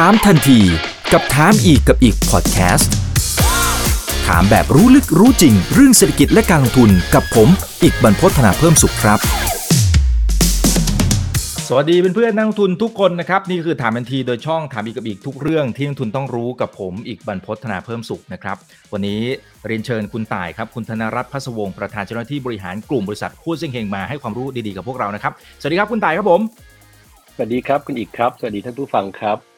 [0.00, 0.60] ถามทันที
[1.12, 2.92] กับถามอีกกับอีกพอดแคสต์
[4.26, 7.48] ถามแบบรู้ลึกรู้จริง เรื่องเศรษฐกิจและการลงทุนกับผม
[7.82, 9.18] อีกบรรพฒนาเพิ่มสุขครับ
[11.68, 18.56] สวัสดีเพื่อนๆนักลงทุนทุกคนนะครับ นี่คือถามทันทีโดยช่องถามอีกกับอีกทุกเรื่องที่นักลงทุนต้องรู้กับผมอีกบรรพฒนาเพิ่มสุขนะครับ
[18.92, 19.20] วันนี้
[19.66, 26.40] เรียนเชิญคุณต่ายครับคุณธนรัตน์พัศวงศ์ประธานเจ้าหน้าที่บริหารกลุ่มบริษัทคู่เซ็งเฮงมาให้ความรู้ดีๆกับพวกเรานะครับ สวัสดีครับคุณต่ายครับผม
[27.34, 29.53] สวัสดีครับคุณอีกครับ สวัสดีท่านผู้ฟังครับ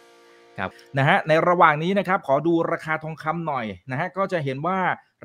[0.58, 4.78] ครับนะฮะในระหว่างนี้นะครับขอดูราคาทองคำหน่อยนะฮะก็จะเห็นว่า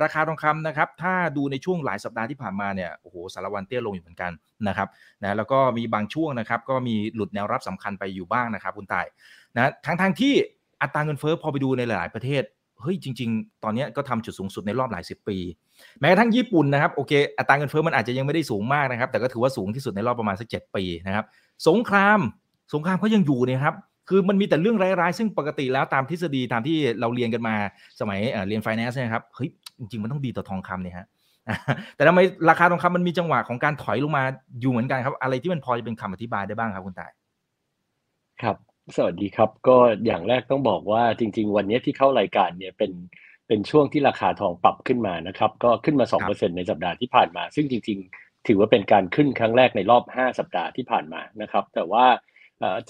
[0.03, 4.31] ราคาทองคำนะครับถ้าดูในช่วงหลายสัปดาห์ที่ผ่านมาเนี่ยโอ้โหสารวันเตี้ยลงอยู่เหมือนกัน
[4.67, 4.88] นะครับ
[5.23, 9.05] นะแล้วก็มีบางช่วงนะครับก็มีหลุดแนวรับสำคัญไปอยู่บ้างนะครับคุณตาย
[9.55, 10.34] นะทั้งทางที่
[10.81, 12.44] อัตราเงินเฟ้อพอไปดูในหลายประเทศ
[12.81, 15.38] เฮ้ยจริง ๆ ตอนนี้ก็ทำจุดสูงสุดในรอบหลายสิบปี
[16.00, 21.25] แม้กระทั่งญี่ปุ่นนะครับโอเคอัตราเงินเฟ้อมันอาจจะยังไม่ได้สูงมากนะครับแต่ก็ถือว่าสูงที่สุดในรอบประมาณสักเจ็ดปีนะครับ
[21.67, 22.20] สงคราม
[22.73, 23.75] สงครามเขายังอยู่เนี่ยครับ
[24.09, 27.55] คือมันมีแต่เรื่องร้ายๆ ซึ่งปกติแล้วตามทฤษฎีตามที่เราเรียนกันมา
[27.99, 29.49] สมัยเรียนไฟแนนซ์นะครับเฮ้ย
[29.80, 31.08] จริงๆ มันต้องดีต่อทองคำเนี่ยฮะ
[31.95, 34.23] แต่ทำไมราคาทองคำมันมีจังหวะของการถอยลงมา
[34.61, 37.11] อยู่เหมือนกันครับ อะไรที่มันพอจะเป็นคำอธิบายได้บ้างครับคุณต่าย
[38.41, 38.55] ครับ
[38.95, 42.91] สวัสดีครับ ก็อย่างแรกต้องบอกว่าจริง ๆ วันนี้ที่เข้ารายการเนี่ยเป็น
[43.47, 52.05] เป็นช่วงที่ราคาทองปรับขึ้นมานะครับ ก็ขึ้นมา 2%ในสัปดาห์ที่ผ่านมา ซึ่งจริง ๆ ถือว่าเป็นการขึ้นครั้งแรกในรอบ 5 สัปดาห์ที่ผ่านมานะครับ แต่ว่า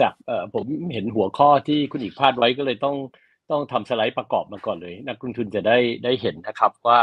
[0.02, 0.14] จาก
[0.56, 2.96] ผมเห็นหัวข้อที่คุณอีกพาดไว้ก็เลยต้อง
[3.52, 7.00] ต้องทำสไลด์ประกอบมาก่อนเลย นักลงทุนจะได้ได้เห็นนะครับว่า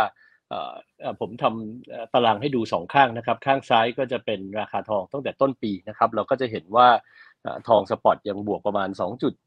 [1.20, 6.88] ผมทำตารางให้ดูสองข้างนะครับ ข้างซ้ายก็จะเป็นราคาทองตั้งแต่ต้นปีนะครับ เราก็จะเห็นว่า
[7.68, 8.88] ทองสปอตยังบวกประมาณ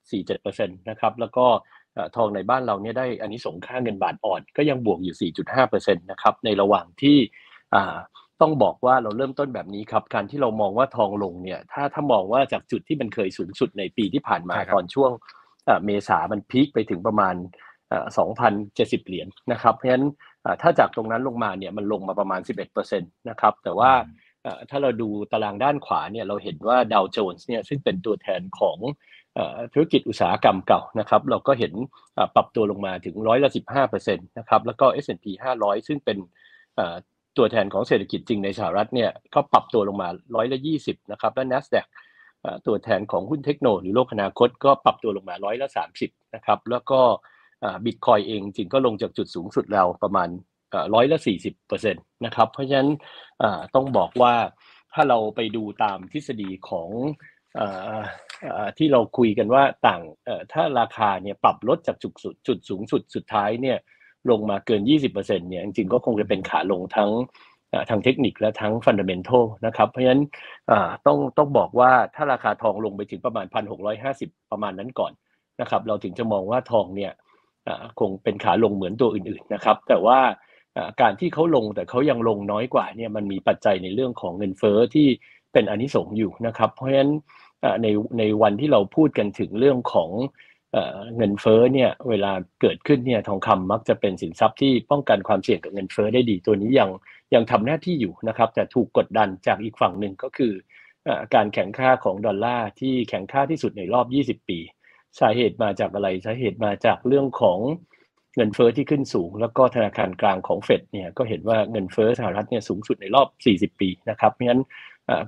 [0.01, 1.45] 2.47%นะครับแล้วก็
[2.15, 5.31] ทองในบ้านเราเนี่ยได้อันนี้ส่งค่าเงินบาทอ่อน ก็ยังบวกอยู่
[5.67, 7.17] 4.5%นะครับในระหว่างที่
[8.41, 15.11] ต้องบอกว่าเราเริ่มต้นแบบนี้ครับการที่เรามองว่าทองลงเนี่ยถ้าถ้ามองว่าจากจุดที่มันเคยสูงสุดในปีที่ผ่านมาตอนช่วง
[15.85, 17.35] เมษามันพีคไปถึงประมาณ
[18.21, 20.05] 2,070 เหรียญนะครับ เพราะฉะนั้น
[20.61, 23.91] ถ้าจากตรงนั้นลงมาเนี่ยมันลงมาประมาณ 11%นะครับแต่ว่า
[24.69, 28.77] ถ้าเราดูตารางด้านขวาเนี่ยเราเห็นว่าดาวโจนส์เนี่ยซึ่งเป็นตัวแทนของ
[29.73, 31.73] ธุรกิจอุตสาหกรรมเก่านะครับเราก็เห็น
[32.35, 33.49] ปรับตัวลงมาถึงร้อยละ
[33.87, 35.25] 15%นะครับแล้วก็ S&P
[35.57, 36.17] 500 ซึ่งเป็น
[37.37, 41.85] ตัวแทนของเศรษฐกิจจริงในสหรัฐเนี่ยก็ปรับตัวลงมาร้อยละ20นะครับและ NASDAQ
[42.67, 45.67] ตัวแทนของหุ้นเทคโนโลยีโลกอนาคตก็ปรับตัวลงมาร้อยละ
[46.01, 46.99] 30นะครับแล้วก็
[47.85, 50.29] บิตคอยเองจริงก็ลงจากจุดสูงสุดเราประมาณ
[50.93, 51.17] ร้อยละ
[51.55, 52.89] 40%นะครับเพราะฉะนั้น
[53.75, 54.33] ต้องบอกว่า
[54.93, 56.89] ถ้าเราไปดูตามทฤษฎีของ
[58.77, 60.01] ที่เราคุยกันว่าต่าง
[60.53, 63.77] ถ้าราคาเนี่ยปรับลดจากจุดสุดจุดสูงสุดสุดท้ายเนี่ย
[64.29, 67.11] ลงมาเกิน 20%เนี่ยจริงๆก็คงจะเป็นขาลงทั้ง
[67.89, 70.21] ทางเทคนิคและทั้งฟันเดเมนทัลนะครับ เพราะฉะนั้น
[71.05, 73.45] ต้องต้องบอกว่าถ้าราคาทองลงไปถึงประมาณ
[73.99, 75.11] 1,650 ประมาณนั้นก่อน
[75.61, 77.11] นะครับ เราถึงจะมองว่าทองเนี่ย
[77.99, 80.19] คงเป็นขาลงเหมือนตัวอื่นๆนะครับ แต่ว่า
[81.01, 85.07] การที่เขาลงแต่เขายังลงน้อยกว่าเนี่ยมันมีปัจจัยในเรื่องของเงินเฟ้อที่
[85.53, 87.11] เป็นอนิสงส์อยู่นะครับ เพราะฉะนั้น
[87.83, 87.87] ใน
[88.19, 90.09] ในวันที่เราพูดกันถึงเรื่องของ
[91.15, 96.89] เงินเฟ้อเนี่ยเวลาเกิดขึ้นเนี่ยทองคำมักจะเป็นสินทรัพย์ที่ป้องกันความเสี่ยงกับเงินเฟ้อได้ดีตัวนี้ยัง
[97.33, 100.53] ยังทำหน้าที่อยู่นะครับ แต่ถูกกดดันจากอีกฝั่งหนึ่งก็คือ
[101.35, 104.01] การแข่งค่าของดอลลาร์ที่แข่งค่าที่สุดในรอ
[104.35, 104.59] บ 20 ปี
[105.19, 107.59] สาเหตุมาจากอะไรสาเหตุมาจากเรื่องของ
[108.35, 113.27] เงินเฟ้อที่ขึ้นสูง แล้วก็ธนาคารกลางของเฟดเนี่ยก็เห็นว่าเงินเฟ้อสหรัฐเนี่ยสูงสุดในรอบ
[113.75, 114.63] 40 ปีนะครับเพราะฉะนั้น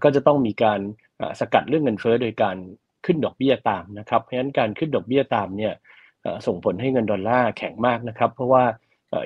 [0.03, 0.79] ก็จะต้องมีการ
[1.39, 2.57] สกัดเรื่องเงินเฟ้อโดยการ
[3.05, 5.73] ขึ้นดอกเบี้ยตามนะครับ เพราะฉะนั้นการขึ้นดอกเบี้ยตามเนี่ย
[6.47, 8.63] ส่งผลให้เงินดอลลาร์แข็งมากนะครับ เพราะว่า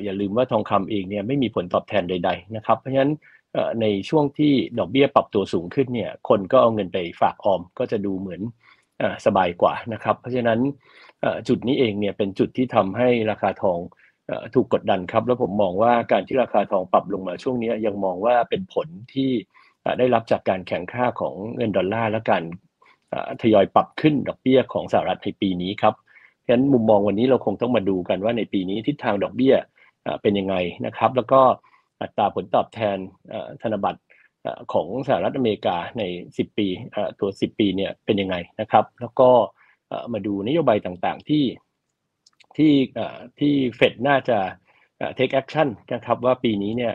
[0.04, 3.14] อย่าลืมว่าทองคำเองเนี่ยไม่มีผลตอบแทนใด ๆ นะครับ เพราะฉะนั้น
[3.82, 8.42] ในช่วงที่ดอกเบี้ยปรับตัวสูงขึ้นเนี่ยคนก็เอาเงินไปฝากออมก็จะดูเหมือน
[9.26, 10.60] สบายกว่านะครับ เพราะฉะนั้น
[11.48, 13.80] จุดนี้เองเนี่ยเป็นจุดที่ทำให้ราคาทอง
[14.56, 19.32] ถูกกดดันครับ แล้วผมมองว่าการที่ราคาทองปรับลงมาช่วงนี้ยังมองว่าเป็นผลที่
[20.00, 22.44] ได้รับจากการแข่งค่าของเงินดอลลาร์และการ
[23.42, 29.56] ทยอยปรับขึ้นดอกเบี้ยของสหรัฐในปีนี้ครับเพราะฉะนั้นมุมมองวันนี้เราคงต้องมาดูกันว่าในปีนี้ทิศทางดอกเบี้ย
[30.22, 30.56] เป็นยังไง
[30.86, 31.42] นะครับ แล้วก็
[32.02, 32.98] อัตราผลตอบแทน
[33.62, 34.02] ธนบัตร
[34.74, 36.68] ของสหรัฐอเมริกาใน 10 ปี
[37.20, 39.30] ตัว 10 ปีเนี่ยเป็นยังไงนะครับ แล้วก็
[40.14, 41.46] มาดูนโยบายต่างๆที่
[42.58, 42.74] ที่
[43.40, 44.38] ที่เฟดน่าจะ
[45.18, 46.94] take action นะครับว่าปีนี้เนี่ย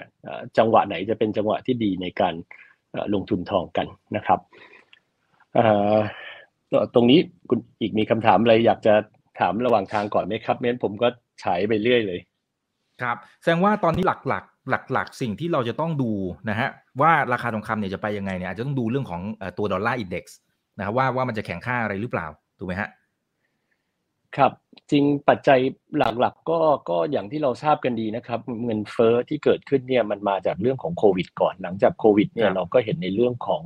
[0.58, 2.34] จังหวะไหนจะเป็นจังหวะที่ดีในการ
[3.14, 3.86] ลงทุนทองกัน
[4.16, 4.40] นะครับ
[6.94, 7.18] ตรงนี้
[7.48, 8.94] คุณอีกมีคำถามอะไรอยากจะ
[9.40, 11.08] ถามระหว่างทางก่อนไหมครับไม่งั้นผมก็
[11.42, 12.20] ฉายไปเรื่อยเลย
[13.02, 16.12] ครับ แสดงว่าตอนนี้หลักๆ หลัก ๆ สิ่งที่เราจะต้องดู
[16.50, 16.68] นะฮะ
[17.00, 19.22] ว่าราคาทองคำเนี่ยจะไปยังไงเนี่ยอาจจะต้องดูเรื่องของ
[19.58, 20.38] ตัวดอลลาร์อินเด็กซ์
[20.78, 22.26] นะครับว่าว่ามันจะแข่งค่าอะไรหรือเปล่า
[22.58, 22.88] ถูกไหมฮะ
[24.36, 24.52] ครับ
[24.90, 25.60] จริงปัจจัย
[26.20, 26.58] หลักๆก็
[26.90, 33.64] ก็อย่างที่เราทราบกันดีนะครับ เงินเฟ้อที่เกิดขึ้นเนี่ยมันมาจากเรื่องของโควิดก่อนหลังจากโควิดเนี่ยเราก็เห็นในเรื่องของ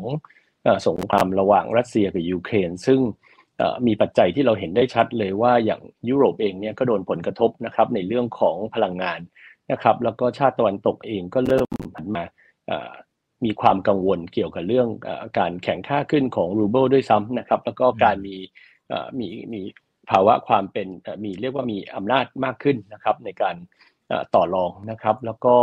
[0.89, 3.01] สงครามระหว่างรัสเซียกับยูเครนซึ่ง
[3.87, 9.21] มีปัจจัยที่เราเห็นได้ชัดเลยว่าอย่างยุโรปเองเนี่ยก็โดนผลกระทบนะครับในเรื่องของพลังงาน
[9.73, 12.25] นะครับแล้วก็ชาติตะวันตกเองก็เริ่มหันมา
[13.45, 14.89] มีความกังวลเกี่ยวกับเรื่อง
[15.39, 18.37] การแข่งค่าขึ้นของรูเบิลด้วยซ้ำนะครับ แล้วก็การมี
[19.19, 19.61] มีมี
[20.11, 20.89] ภาวะความเป็น
[21.25, 23.57] มีเรียกว่ามีอำนาจมากขึ้นนะครับในการ
[24.35, 25.55] ต่อรองนะครับ แล้วก็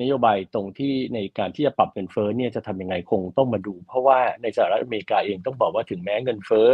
[0.00, 6.68] นโยบายตรงที่ในการที่จะปรับเงินเฟ้อเนี่ยจะทำยังไงคงต้องมาดู เพราะว่าในสหรัฐอเมริกาเองต้องบอกว่าถึงแม้เงินเฟ้อ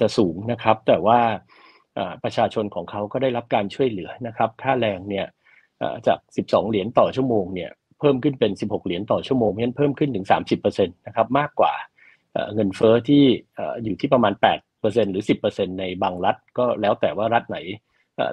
[0.00, 1.20] จะสูงนะครับ แต่ว่า
[2.24, 5.26] ประชาชนของเขาก็ได้รับการช่วยเหลือนะครับ ค่าแรงเนี่ย
[6.06, 10.26] จาก 12 เหรียญต่อชั่วโมงเนี่ยเพิ่มขึ้นเป็น 16 เหรียญต่อชั่วโมงเพราะฉะนั้นเพิ่มขึ้นถึง
[10.60, 11.72] 30%นะครับมากกว่า
[12.54, 13.24] เงินเฟ้อที่
[13.84, 14.32] อยู่ที่ประมาณ
[14.72, 17.58] 8%หรือ 10%ในบางรัฐ ก็แล้วแต่ว่ารัฐไหน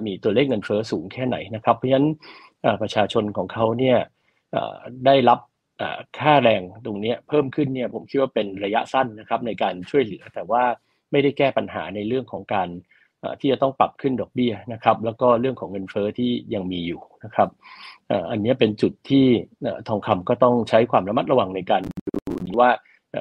[0.05, 2.07] มีตัวเลขเงินเฟ้อสูงแค่ไหนนะครับ เพราะฉะนั้น
[2.81, 3.97] ประชาชนของเขาเนี่ย
[5.05, 5.39] ได้รับ
[6.19, 10.63] ค่าแรงตรงนี้เพิ่มขึ้นเนี่ยผมคิดว่าเป็นระยะสั้นนะครับในการช่วยเหลือ แต่ว่า
[11.11, 12.69] ไม่ได้แก้ปัญหาในเรื่องของการ
[13.39, 17.49] ที่จะต้องปรับขึ้นดอกเบี้ยนะครับ แล้วก็เรื่องของเงินเฟอ้อที่ยังมีอยู่นะครับ
[18.31, 19.25] อันนี้เป็นจุดที่
[19.87, 22.71] ทองคำก็ต้องใช้ความระมัดระวังในการดูว่า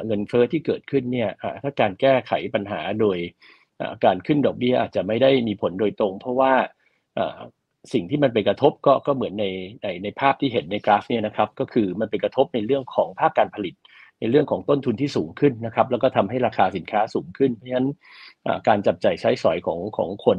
[0.06, 1.30] เงินเฟอ้อที่เกิดขึ้นเนี่ย
[1.62, 3.18] ถ้าการแก้ไขปัญหาโดย
[4.04, 6.52] การขึ้นดอกเบี้ยอาจจะไม่ได้มีผลโดยตรง เพราะว่า
[7.92, 9.46] สิ่งที่มันไปกระทบก็ก็เหมือนใน
[9.82, 13.74] ในในภาพที่เห็นในกราฟเนี่ยนะครับ ก็คือมันไปกระทบในเรื่องของภาคการผลิต
[14.20, 17.88] ในเรื่องของต้นทุนที่สูงขึ้นนะครับ แล้วก็ทำให้ราคาสินค้าสูงขึ้น เพราะฉะนั้น
[18.68, 20.38] การจับใจ่ายใช้สอยของของคน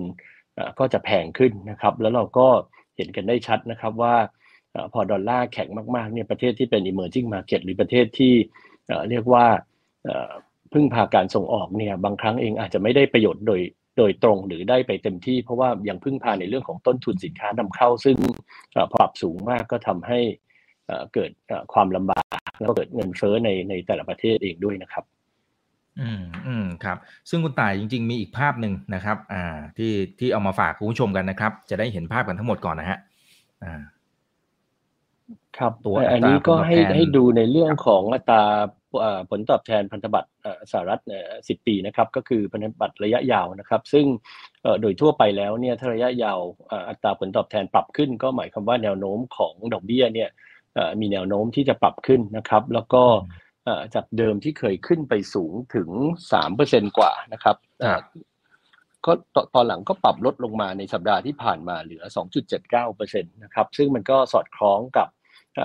[0.80, 2.48] ก็จะแพงขึ้นนะครับ แล้วเราก็
[2.98, 4.16] เห็นกันได้ชัดนะครับว่า
[4.94, 8.34] พอดอลลาร์แข็งมากๆเนี่ยประเทศที่เป็น emerging market หรือประเทศที่
[9.10, 9.46] เรียกว่า
[10.74, 13.62] พึ่งพาการส่งออกเนี่ยบางครั้งเองอาจจะไม่ได้ประโยชน์โดย
[13.98, 18.18] โดยตรงหรือได้ไปเต็มที่ เพราะว่ายังพึ่งพาในเรื่องของต้นทุนสินค้านำเข้า ซึ่ง
[18.94, 20.20] ปรับสูงมากก็ทำให้
[21.14, 21.32] เกิด
[21.74, 25.04] ความลำบากแล้วเกิดเงินเฟ้อในในแต่ละประเทศเองด้วยนะครับ
[26.02, 26.98] อืมอืมครับ
[27.30, 29.44] ซึ่งคุณต่ายจริง ๆ มีอีกภาพหนึ่งนะครับ อ่า
[29.78, 33.00] ที่ที่เอามาฝากคุณผู้ชมกันนะครับ จะได้เห็นภาพกันทั้งหมดก่อนนะฮะ
[33.64, 33.82] อ่า
[35.58, 38.44] ครับตัวอันนี้ก็ให้ให้ดูในเรื่องของอัตรา
[39.30, 40.30] ผลตอบแทนพันธบัตร
[40.72, 41.01] สหรัฐ
[41.48, 44.06] สิบปีนะครับก็คือพันธบัตรระยะยาวนะครับ ซึ่ง
[44.81, 46.39] โดยทั่วไปแล้วเนี่ยถ้าระยะยาว
[46.89, 50.30] อัตราผลตอบแทนปรับขึ้น ก็หมายความว่าแนวโน้มของดอกเบี้ยเนี่ย
[51.00, 53.04] มีแนวโน้มที่จะปรับขึ้นนะครับ แล้วก็
[53.95, 55.89] จากเดิมที่เคยขึ้นไปสูงถึง
[56.31, 57.56] สามเปอร์เซ็นกว่านะครับ
[59.06, 59.12] ก็
[59.56, 62.04] ตอนหลังก็ปรับลดลงมาในสัปดาห์ที่ผ่านมาเหลือ
[62.63, 65.07] 2.79%นะครับซึ่งมันก็สอดคล้องกับ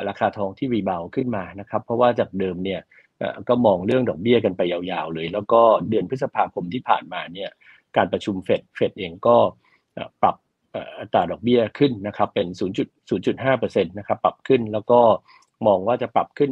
[0.08, 2.80] ราคาทองที่รีบาวขึ้นมานะครับ เพราะว่าจากเดิมเนี่ย
[3.48, 7.50] ก็มองเรื่องดอกเบี้ยกันไปยาวๆเลย แล้วก็เดือนพฤษภาคมที่ผ่านมาเนี่ย
[7.96, 9.36] การประชุมเฟดเฟดเองก็
[10.22, 10.36] ปรับ
[11.00, 12.46] อัตราดอกเบี้ยขึ้นนะครับเป็น
[13.16, 15.00] 0.0.5%นะครับปรับขึ้นแล้วก็
[15.66, 16.50] มองว่าจะปรับขึ้น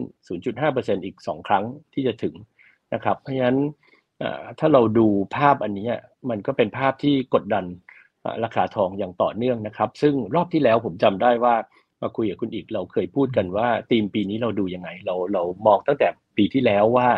[0.52, 1.64] 0.5%อีก 2 ครั้ง
[1.94, 2.34] ที่จะถึง
[2.94, 3.58] นะครับ เพราะฉะนั้น
[4.58, 5.06] ถ้าเราดู
[5.37, 5.90] ภาพอันนี้
[6.31, 7.64] มันก็เป็นภาพที่กดดัน
[8.44, 11.55] ราคาทองอย่างต่อเนื่องนะครับ ซึ่งรอบที่แล้วผมจำได้ว่า
[12.02, 16.08] มาคุยกับคุณอีกเราเคยพูดกันว่าธีมปีนี้เราดูยังไง เราเรามองตั้งแต่
[16.40, 17.08] ปีที่แล้วว่า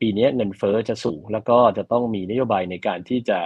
[0.00, 3.38] ปีนี้เงินเฟอ้อจะสูง แล้วก็จะต้องมีนโยบายในการที่จะ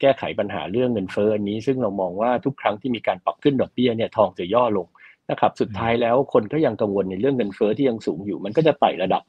[0.00, 4.86] แก้ไขปัญหาเรื่องเงินเฟ้ออันนี้ ซึ่งเรามองว่าทุกครั้งที่มีการปรับขึ้นดอกเบี้ยเนี่ยทองจะย่อลง
[5.30, 9.22] นะครับสุดท้ายแล้วคนก็ยังกังวลในเรื่องเงินเฟอ้อที่ยังสูงอยู่ มันก็จะไต่ระดับ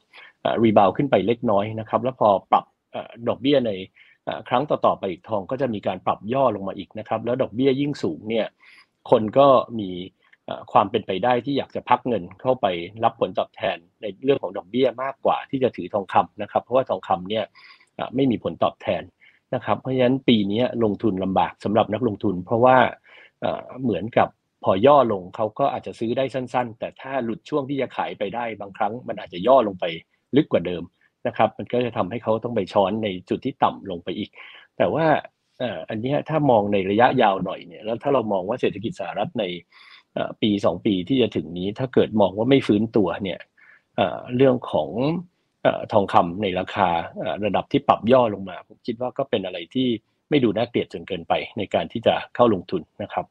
[0.62, 2.64] รีบาวขึ้นไปเล็กน้อยนะครับแล้วพอปรับ
[3.28, 3.70] ดอกเบี้ยใน
[4.48, 8.46] ครั้งต่อๆไปอีกทองก็จะมีการปรับย่อลงมาอีกนะครับแล้วดอกเบี้ยยิ่งสูงเนี่ย
[9.10, 9.48] คนก็
[9.78, 9.90] มี
[10.72, 12.66] ความเป็นไปได้ที่อยากจะพักเงินเข้าไป
[13.04, 17.44] รับผลตอบแทนในเรื่องของดอกเบี้ยมากกว่าที่จะถือทองคำนะครับ เพราะว่าทองคำเนี่ย
[18.14, 19.02] ไม่มีผลตอบแทน
[19.54, 22.76] นะครับ เพราะฉะนั้นปีนี้ลงทุนลำบากสำหรับนักลงทุน เพราะว่า
[23.82, 24.28] เหมือนกับ
[24.64, 29.84] พอย่อลงเขาก็อาจจะซื้อได้สั้น ๆ แต่ถ้าหลุดช่วงที่จะขายไปได้บางครั้ง มันอาจจะย่อลงไป
[30.36, 30.82] ลึกกว่าเดิม
[31.26, 34.30] นะครับ มันก็จะทำให้เขาต้องไปช้อนในจุดที่ต่ำลงไปอีก
[34.78, 35.06] แต่ว่า
[35.88, 39.44] อันนี้ถ้ามองในระยะยาวหน่อยเนี่ยแล้วถ้าเรามองว่าเศรษฐกิจสหรัฐใน
[40.42, 43.40] ปีสองปีที่จะถึงนี้ ถ้าเกิดมองว่าไม่ฟื้นตัวเนี่ย
[44.36, 44.88] เรื่องของ
[45.92, 46.88] ทองคำในราคา
[47.44, 49.88] ระดับที่ปรับย่อลงมา ผมคิดว่าก็เป็นอะไรที่
[50.30, 53.26] ไม่ดูน่าเกลียดจนเกินไปในการที่จะเข้าลงทุนนะครับ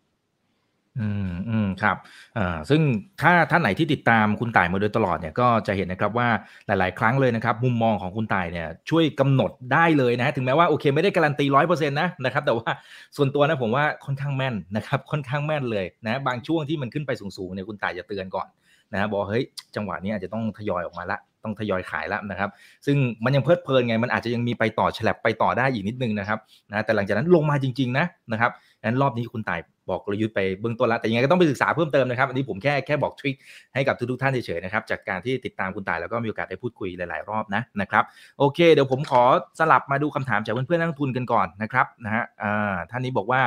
[0.97, 1.97] อืมอืมครับ
[2.37, 2.81] อ่าซึ่ง
[3.21, 6.29] ถ้าท่านไหนที่ติดตามคุณต่ายมาโดยตลอดเนี่ยก็จะเห็นนะครับว่า
[6.67, 12.69] หลาย ๆ ครั้งเลยนะครับ มุมมองของคุณต่ายเนี่ยช่วยกำหนดได้เลยนะถึงแม้ว่าโอเคไม่ได้การันตีร้อยเปอร์เซ็นต์นะนะครับแต่ว่า
[13.15, 18.47] ส่วนตัวนะผมว่าค่อนข้างแม่นนะครับค่อนข้างแม่นเลยนะบางช่วงที่มันขึ้นไปสูง ๆ เนี่ยคุณต่ายจะเตือนก่อน
[18.93, 19.43] นะบอกเฮ้ย
[19.75, 22.49] จังหวะนี้อาจจะต้องทยอยออกมาละต้องทยอยขายแล้วนะครับ
[22.85, 26.39] ซึ่งมันยังเพลิดเพลินไง มันอาจจะยังมีไปต่อฉลับไปต่อได้อีกนิดนึงนะครับ
[26.71, 28.51] นะแต่หลังจากนั้นลงมาจริง ๆ นะนะครับ
[28.83, 33.35] งั้นรอบนี้คุณตายบอกกลยุทธ์ไปเบื้องต้นแล้วแต่ยังไงก็ต้องไปศึกษาเพิ่มเติมนะครับ อันนี้ผมแค่แค่บอกทริค
[33.73, 38.03] ให้กับทุกๆท่านเฉยๆนะครับ จากการที่ติดตามคุณตายแล้วก็มีโอกาสได้พูดคุยหลายๆรอบนะนะครับ
[38.39, 39.23] โอเค เดี๋ยวผมขอ
[39.59, 43.41] สลับมาดูคำถามจากเพื่อนๆนักทุนกันก่อนนะครับนะฮะอ่าท่านนี้บอกว่า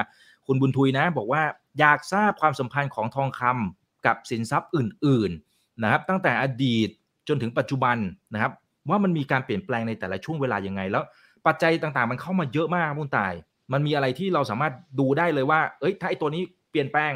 [0.47, 1.43] คุณบุญทุยนะ บอกว่า
[1.81, 6.89] อยากทราบความสัมพันธ์ของทองคำ กับสินทรัพย์อื่นๆนะครับตั้งแต่อดีต
[7.29, 7.97] จนถึงปัจจุบัน
[8.35, 8.53] นะครับ
[8.89, 11.05] ว่ามันมีการเปลี่ยนแปลงในแต่ละช่วงเวลายังไง แล้ว
[11.47, 13.33] ปัจจัยต่างๆ มันเข้ามาเยอะมากมุนตาย
[13.73, 17.13] มันมีอะไรที่เราสามารถดูได้เลยว่า เอ้ยถ้าไอ้ตัวนี้เปลี่ยนแปลง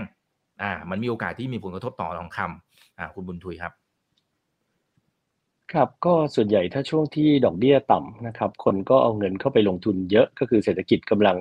[0.62, 3.72] อ่ามันมีโอกาสที่มีผลกระทบต่อทองคำอ่าคุณบุญทุยครับ
[5.72, 11.36] ครับก็ส่วนใหญ่ถ้าช่วงที่ดอกเบี้ยต่ำนะครับ คนก็เอาเงินเข้าไปลงทุนเยอะก็คือเศรษฐกิจกำลัง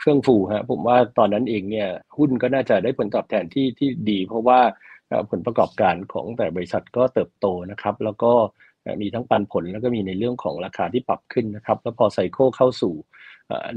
[0.00, 4.60] เฟื่องฟูฮะผมว่าตอนนั้นเองเนี่ยหุ้นก็น่าจะได้ผลตอบแทนที่ที่ดี เพราะว่า
[5.30, 8.32] ผลประกอบการของแต่บริษัทก็เติบโตนะครับ แล้วก็
[9.00, 12.94] มีทั้งปันผลแล้วก็มีในเรื่องของราคาที่ปรับขึ้นนะครับ แล้วพอไซเคิลเข้าสู่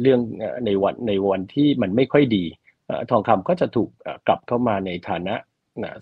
[0.02, 0.20] เรื่อง
[0.66, 2.46] ในวันในวันที่มันไม่ค่อยดี
[3.12, 3.90] ทองคำก็จะถูก
[4.28, 5.36] กลับเข้ามาในฐานะ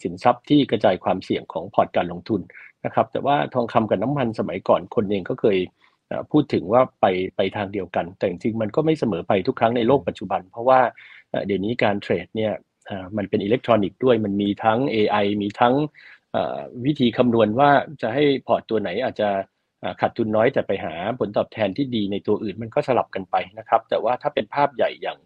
[0.04, 2.42] สินทรัพย์ที่กระจายความเสี่ยงของพอร์ตการลงทุน
[2.86, 5.58] นะครับ แต่ว่าทองคำกับน้ำมันสมัยก่อนคนเองก็เคย
[6.32, 7.06] พูดถึงว่าไป
[7.38, 10.80] ไปทางเดียวกัน แต่จริงๆมันก็ไม่เสมอไปทุกครั้งในโลกปัจจุบัน เพราะว่า
[11.46, 12.54] เดี๋ยวนี้การเทรดเนี่ย
[13.18, 15.74] มันเป็นอิเล็กทรอนิกส์ด้วยมันมีทั้ง AI มีทั้ง
[16.86, 17.70] วิธีคำนวณว่า
[18.02, 19.30] จะให้พอร์ตตัวไหนอาจจะ
[20.02, 25.18] ขาดทุนน้อยแต่ไปหาผลตอบแทนที่ดีในตัวอื่นมันก็สลับกันไปนะครับ แต่ว่าถ้าเป็นภาพใหญ่อย่าง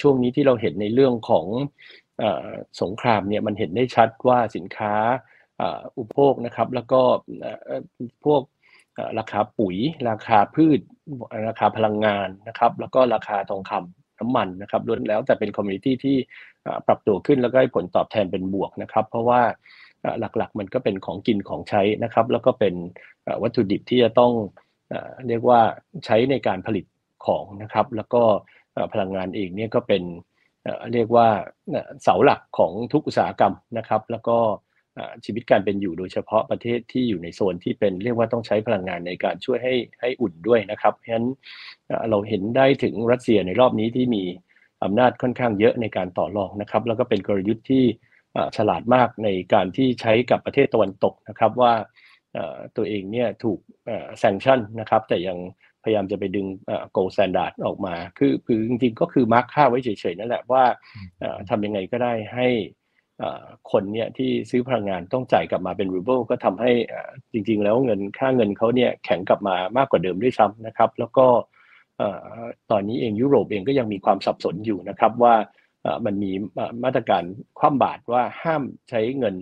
[0.00, 1.46] ช่วงนี้ที่เราเห็นในเรื่องของ
[2.82, 4.94] สงครามเนี่ยมันเห็นได้ชัดว่าสินค้า
[5.98, 7.00] อุปโภคนะครับ แล้วก็
[8.24, 8.42] พวก
[9.18, 9.76] ราคาปุ๋ย
[10.10, 10.80] ราคาพืช
[11.48, 16.16] ราคาพลังงานนะครับ แล้วก็ราคาทองคำน้ำมันนะครับล้วนแล้วแต่เป็นคอมมูนิตี้ที่
[16.86, 19.42] ปรับตัวขึ้นแล้วก็ให้ผลตอบแทนเป็นบวกนะครับ เพราะว่า
[20.20, 22.74] หลักๆ มันก็เป็นของกินของใช้นะครับ แล้วก็เป็น
[23.42, 24.32] วัตถุดิบที่จะต้อง
[25.28, 25.60] เรียกว่า
[26.04, 26.84] ใช้ในการผลิต
[27.26, 28.22] ของนะครับ แล้วก็
[28.92, 30.02] พลังงานเองเนี่ยก็เป็น
[30.92, 31.28] เรียกว่า
[32.02, 34.38] เสาหลักของทุกอุตสาหกรรมนะครับ แล้วก็
[35.24, 41.28] ชีวิตการเป็นอยู่โดยเฉพาะประเทศที่อยู่ในโซนที่เป็นเรียกว่าต้องใช้พลังงานในการช่วยให้ให้อุ่นด้วยนะครับเพราะฉะนั้น
[42.10, 44.24] เราเห็นได้ถึงรัสเซียในรอบนี้ที่มี
[44.84, 47.84] อำนาจค่อนข้างเยอะในการต่อรองนะครับ แล้วก็เป็นกลยุทธ์ที่
[48.56, 51.72] ฉลาดมากในการที่ใช้กับประเทศตะวันตกนะครับว่า
[52.76, 53.58] ตัวเองเนี่ยถูก
[54.18, 55.38] sanction นะครับแต่ยัง
[55.82, 56.46] พยายามจะไปดึง
[56.92, 60.64] gold standard ออกมา คือคือจริงๆก็คือ mark ค่าไว้เฉยๆนั่นแหละว่า
[61.50, 62.48] ทำยังไงก็ได้ให้
[63.70, 66.70] คนเนี่ยที่ซื้อพลังงานต้องจ่ายกลับมาเป็นรูเบิลก็ทำให้
[67.32, 71.26] จริง ๆ แล้วเงินค่าเงินเขาเนี่ยแข็งกลับมามากกว่าเดิมด้วยซ้ำนะครับ แล้วก็
[72.70, 75.34] ตอนนี้เองยุโรปเองก็ยังมีความสับสนอยู่นะครับว่า
[76.04, 76.32] มันมี
[76.84, 77.22] มาตรการ
[77.58, 79.34] คว่ำบาตรว่าห้ามใช้เงิน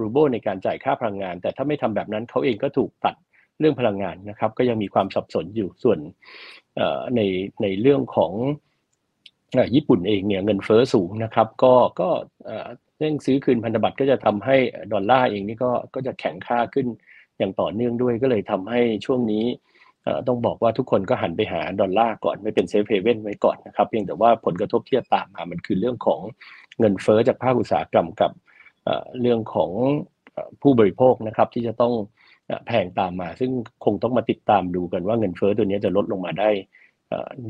[0.00, 3.14] รูเบิลในการจ่ายค่าพลังงาน แต่ถ้าไม่ทำแบบนั้นเขาเองก็ถูกตัด
[3.60, 5.98] เรื่องพลังงานนะครับ ก็ยังมีความสับสนอยู่ส่วน
[7.16, 7.20] ใน
[7.62, 8.32] ในเรื่องของ
[9.74, 12.08] ญี่ปุ่นเองเนี่ยเงินเฟ้อสูงนะครับ ก็ก็
[12.98, 14.56] เร่งซื้อคืนพันธบัตรก็จะทำให้
[14.92, 16.86] ดอลลาร์เองนี่ก็ก็จะแข็งค่าขึ้น
[17.38, 19.44] อย่างต่อเนื่องด้วยก็เลยทำให้ช่วงนี้
[20.28, 26.20] ต้องบอกว่าทุกคนก็หันไปหาดอลลาร์ก่อนไม่เป็น safe haven ไว้ก่อนนะครับเพียงแต่ว่าผลกระทบที่จะตามมามันคือเรื่องของ
[26.78, 28.30] เงินเฟอ้อจากภาคอุตสาหกรรมกับ
[29.20, 29.70] เรื่องของ
[30.62, 31.94] ผู้บริโภคนะครับที่จะต้อง
[32.66, 33.50] แพงตามมา ซึ่ง
[33.84, 36.50] คงต้องมาติดตามดูกันว่าเงินเฟอ้อตัวนี้จะลดลงมาได้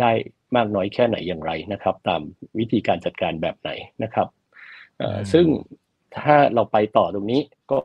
[0.00, 0.12] ได้
[0.56, 2.22] มากน้อยแค่ไหนอย่างไรนะครับ ตาม
[2.58, 3.70] วิธีการจัดการแบบไหน
[4.02, 4.28] นะครับ
[5.32, 5.46] ซึ่ง
[6.16, 7.40] ถ้าเราไปต่อตรงนี้
[7.70, 7.78] ก็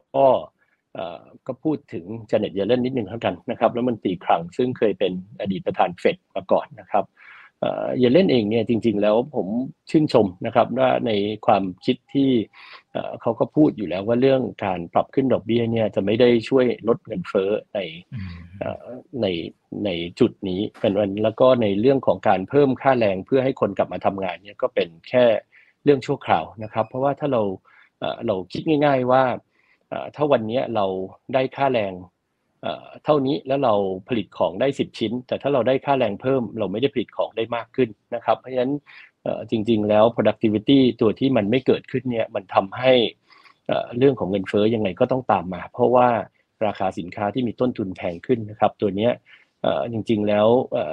[1.48, 7.06] ก็พูดถึงเจเน็ตเยเลนนิดหนึ่งเท่ากันนะครับ แล้วมันตีครั้งซึ่งเคยเป็นอดีตประธานเฟดมาก่อนนะครับ
[7.62, 9.48] เยเลนเองเนี่ยจริง ๆ แล้วผม
[9.90, 11.12] ชื่นชมนะครับว่าใน
[11.46, 12.32] ความคิดที่
[13.22, 17.80] เขาก็พูดอยู่แล้วว่าเรื่องการปรับขึ้นดอกเบี้ยเนี่ยจะไม่ได้ช่วยลดเงินเฟ้อใน
[19.22, 19.28] ใน
[19.86, 25.26] ในจุดนี้เป็นวันแล้วก็ในเรื่องของการเพิ่มค่าแรงเพื่อให้คนกลับมาทำงานเนี่ยก็เป็นแค่
[25.84, 27.42] เรื่องชั่วคราวนะครับ เพราะว่าถ้าเรา
[28.28, 29.24] เราคิดง่าย ๆว่า
[30.16, 30.86] ถ้าวันนี้เรา
[31.34, 31.94] ได้ค่าแรง
[33.04, 33.74] เท่านี้แล้วเรา
[34.08, 38.74] ผลิตของได้ 10 ชิ้น แต่ถ้าเราได้ค่าแรงเพิ่ม เราไม่ได้ผลิตของได้มากขึ้นนะครับเพราะฉะนั้น
[39.52, 42.94] จริง ๆ แล้ว productivity ตัวที่มันไม่เกิดขึ้นเนี่ยมันทำให้
[43.98, 46.08] เรื่องของเงินเฟ้อยังไงก็ต้องตามมา เพราะว่า
[46.66, 49.10] ราคาสินค้าที่มีต้นทุนแพงขึ้นนะครับ ตัวนี้
[49.92, 50.48] จริง ๆ แล้ว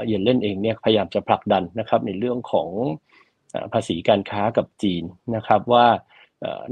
[0.07, 2.69] เยนเล่นเองเนี่ยพยายามจะผลักดันนะครับในเรื่องของ
[3.73, 5.05] ภาษีการค้ากับจีน
[5.37, 5.87] นะครับว่า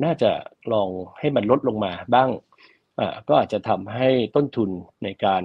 [0.04, 0.30] น่าจะ
[0.72, 0.88] ลอง
[1.18, 2.28] ให้มันลดลงมาบ้าง
[3.28, 4.70] ก็อาจจะทำให้ต้นทุน
[5.04, 5.44] ในการ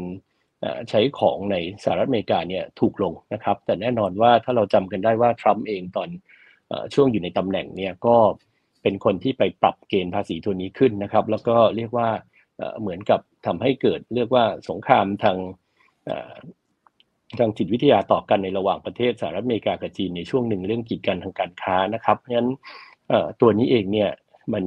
[0.90, 6.10] ใช้ของในสหรัฐอเมริกาเนี่ยถูกลงนะครับ แต่แน่นอนว่าถ้าเราจำกันได้ว่าทรัมป์เองตอน
[6.94, 8.18] ช่วงอยู่ในตำแหน่งเนี่ยก็
[8.82, 12.10] เป็นคนที่ไปปรับเกณฑ์ภาษีตัวนี้ขึ้นนะครับ แล้วก็เรียกว่า
[12.82, 15.38] เหมือนกับทำให้เกิดเรียกว่าสงครามทาง
[17.40, 22.52] ทางจิตวิทยาต่อกันในระหว่างประเทศสหรัฐอเมริกากับจีนในช่วงหนึ่งเรื่องกีดกันทางการค้านะครับเพราะฉะนั้น
[23.42, 24.10] ตัวนี้เองเนี่ย
[24.54, 24.64] มัน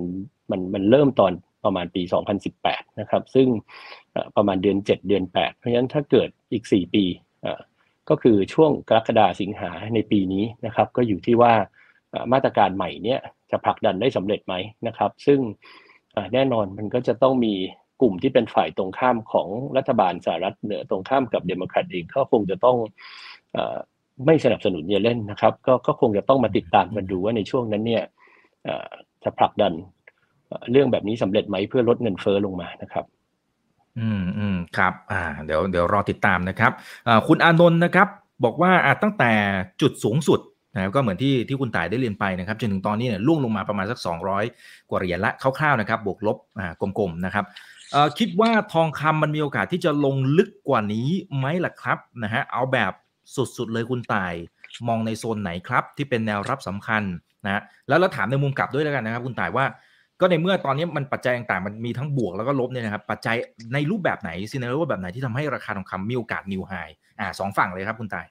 [0.50, 1.32] มันมันเริ่มตอน
[1.68, 2.02] ประมาณปี
[2.50, 3.48] 2018 นะครับ ซึ่ง
[4.36, 7.04] ประมาณเดือน 7 เดือน 8 เพราะฉะนั้นถ้าเกิดอีก 4 ปี
[8.08, 11.52] ก็คือช่วงกรกฎาสิงหาในปีนี้นะครับ ก็อยู่ที่ว่า
[12.32, 13.20] มาตรการใหม่เนี่ย
[13.50, 14.54] จะผลักดันได้สำเร็จไหม
[14.86, 15.40] นะครับ ซึ่ง
[16.34, 17.54] แน่นอนมันก็จะต้องมี
[18.00, 22.76] กลุ่มที่เป็นฝ่ายตรงข้ามของรัฐบาลสหรัฐเหนือตรงข้ามกับเดโมแครตเองก็คงจะต้อง
[24.26, 28.04] ไม่สนับสนุนเยเล่นนะครับก็ก็คงจะต้องมาติดตามกันดูว่าในช่วงนั้นเนี่ย
[29.24, 29.72] จะผลักดัน
[30.70, 33.04] เรื่องแบบนี้สำเร็จไหมเพื่อลดเงินเฟ้อลงมานะครับ
[33.98, 36.72] อืมอืมครับอ่าเดี๋ยวเดี๋ยวรอติดตามนะครับ
[37.08, 38.08] อ่าคุณอานนท์นะครับ
[38.44, 39.32] บอกว่าอ่าตั้งแต่
[39.80, 40.40] จุดสูงสุด
[40.74, 43.98] นะก็เหมือนที่ที่คุณต่ายได้เรียนไปนะครับจนถึงตอนนี้เนี่ยล่วงลงมาประมาณสัก
[44.44, 47.44] 200 กว่าเหรียญละคร่าวๆนะครับ บวกลบอ่ากลมๆนะครับ
[47.92, 52.92] เอ่อคิดว่าทองคำมันมีโอกาสที่จะลงลึกกว่านี้ไหมล่ะครับนะฮะเอาแบบ
[53.56, 54.34] สุดๆเลยคุณต่าย
[54.88, 57.02] มองในโซนไหนครับ ที่เป็นแนวรับสำคัญ
[57.46, 59.64] นะแล้วเราถามในมุมกลับด้วยแล้วกันนะครับ คุณต่ายว่า
[60.20, 63.36] ก็ในเมื่อตอนนี้มันปัจจัยต่างๆ มันมีทั้งบวกแล้วก็ลบเนี่ยนะครับ ปัจจัย
[63.74, 66.72] ในรูปแบบไหนซีนารีโอแบบไหนที่ทำให้ราคาทองคำมีโอกาสนิวไฮ
[67.20, 68.26] อ่าสองฝั่งเลยครับคุณตาย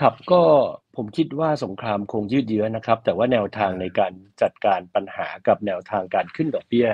[0.00, 0.40] ครับก็
[0.96, 6.88] ผมคิดว่าสงครามคงยืดเยื้อนะครับ แต่ว่าแนวทางในการจัดการปัญหากับแนวทางการขึ้นดอกเบี้ย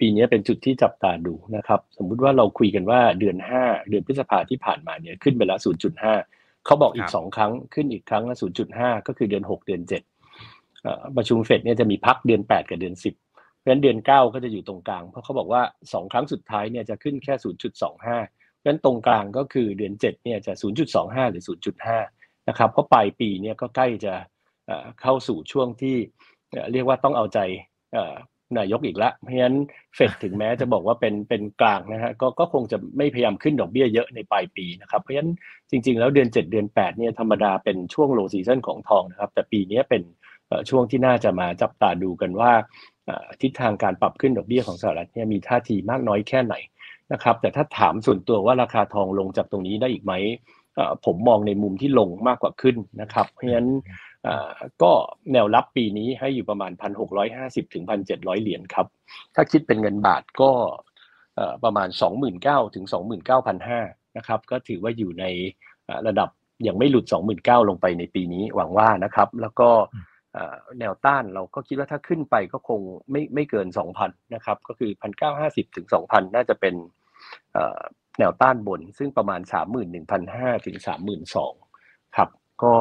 [0.00, 5.58] ปีนี้เป็นจุดที่จับตาดูนะครับ สมมุติว่าเราคุยกันว่าเดือน 5 เดือนพฤษภาที่ผ่านมาเนี่ยขึ้นไปแล้ว
[6.12, 8.36] 0.5เขาบอกอีก 2 ครั้งขึ้นอีกครั้งละ
[8.70, 10.15] 0.5 ก็คือเดือน 6 เดือน 7
[11.16, 20.52] ประชุมเฟดเนี่ยจะมีพักเดือน 8 กับเดือน 10 เพราะฉะนั้นเดือน 9 ก็จะอยู่ตรงกลาง เพราะเขาบอกว่า 2 ครั้งสุดท้ายเนี่ยจะขึ้นแค่ 0.25 เพราะฉะนั้นตรงกลางก็คือเดือน 7 เนี่ยจะ
[20.92, 21.44] 0.25 หรือ
[21.96, 24.14] 0.5 นะครับ เพราะปลายปีเนี่ยก็ใกล้จะ
[25.00, 25.96] เข้าสู่ช่วงที่
[26.72, 27.38] เรียกว่าต้องเอาใจ
[28.58, 29.56] นายกอีกล้วเพราะฉะนั้น
[29.94, 35.30] เฟดถึงแม้จะบอกว่าเป็นเป็นกลางนะฮะก็ก็คงจะไม่พยายามขึ้นดอกเบี้ยเยอะในปลายปีนะครับ เพราะฉะนั้น
[35.70, 40.02] จริง ๆ แล้วเดือน 7 เดือน 8 เนี่ยธรรมดาเป็นช่วงโลซีซันของทองนะครับ แต่ปีนี้เป็น
[40.68, 42.52] ช่วงที่น่าจะมาจับตาดูกันว่า
[43.40, 46.54] ทิศทางการปรับขึ้นดอกเบี้ยของสหรัฐเนี่ยมีท่าทีมากน้อยแค่ไหน
[47.12, 50.12] นะครับแต่ถ้าถามส่วนตัวว่าราคาทองลงจากตรงนี้ได้อีกไหม
[51.04, 53.68] ผมมองในมุมที่ลงมากกว่าขึ้นนะครับเพราะฉะนั้น
[54.82, 54.92] ก็
[55.32, 56.72] แนวรับปีนี้ให้อยู่ประมาณ
[57.22, 58.86] 1,650 ถึง 1,700 เหรียญครับ
[59.34, 60.50] ถ้าคิดเป็นเงินบาทก็
[61.64, 61.88] ประมาณ
[62.32, 62.84] 29,000 ถึง
[63.50, 65.24] 29,500 นะครับ ก็ถือว่าอยู่ใน
[66.06, 66.28] ระดับ
[66.66, 67.04] ยังไม่หลุด
[67.36, 69.70] 29,000 ลงไปในปีนี้หวังว่านะครับ แล้วก็
[70.78, 73.66] แนวต้านเราก็คิดว่าถ้าขึ้นไปก็คงไม่ไม่เกิน
[74.00, 74.90] 2,000 นะครับ ก็คือ
[75.32, 76.74] 1,950 ถึง 2,000 น่าจะเป็น
[78.18, 79.40] แนวต้านบน ซึ่งประมาณ
[80.04, 80.76] 31,500 ถึง
[81.26, 82.28] 32,000 ครับ
[82.62, 82.74] ก็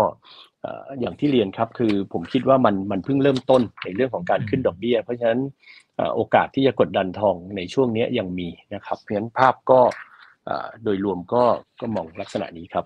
[0.99, 5.39] อย่างที่เรียนครับคือผมคิดว่ามันมันเพิ่งเริ่มต้นในเรื่องของการขึ้นดอกเบี้ย เพราะฉะนั้น
[6.15, 9.81] โอกาสที่จะกดดันทองในช่วงนี้ยังมีนะครับ เพราะฉะนั้นภาพก็
[10.83, 11.43] โดยรวมก็
[11.79, 12.85] ก็มองลักษณะนี้ครับ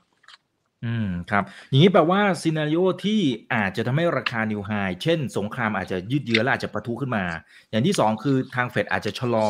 [0.85, 3.19] อืมครับ อย่างนี้แปลว่าซีนารีโอที่
[3.53, 4.71] อาจจะทำให้ราคานิวไฮ
[5.03, 7.23] เช่น สงครามอาจจะยืดเยื้อและอาจจะประทุขึ้นมา
[7.71, 9.47] อย่างที่ 2 คือทางเฟดอาจจะชะลอ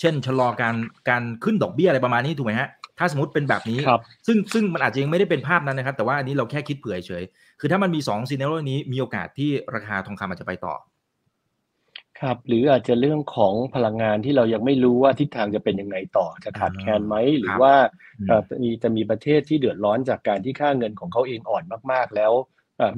[0.00, 0.74] เช่น ชะลอการ
[1.08, 3.78] การขึ้นดอกเบี้ยอะไรประมาณนี้ถูกไหมฮะ ถ้าสมมติเป็นแบบนี้
[4.26, 7.24] ซึ่งซึ่งมันอาจจะยังไม่ได้เป็นภาพนั้นนะครับ แต่ว่าอันนี้เราแค่คิดเผื่อเฉย
[7.60, 10.74] คือถ้ามันมี2ซีนารีโอนี้มีโอกาสที่ราคาทองคำอาจจะไปต่อ
[12.24, 17.74] ครับ หรืออาจจะเรื่องของพลังงานที่เรายังไม่รู้ว่าทิศทางจะเป็นยังไงต่อจะขาดแคลนไหมหรือว่า
[18.62, 22.32] มีจะมีประเทศที่เดือดร้อนจากการที่ค่าเงินของเขาเองอ่อนมากๆ แล้ว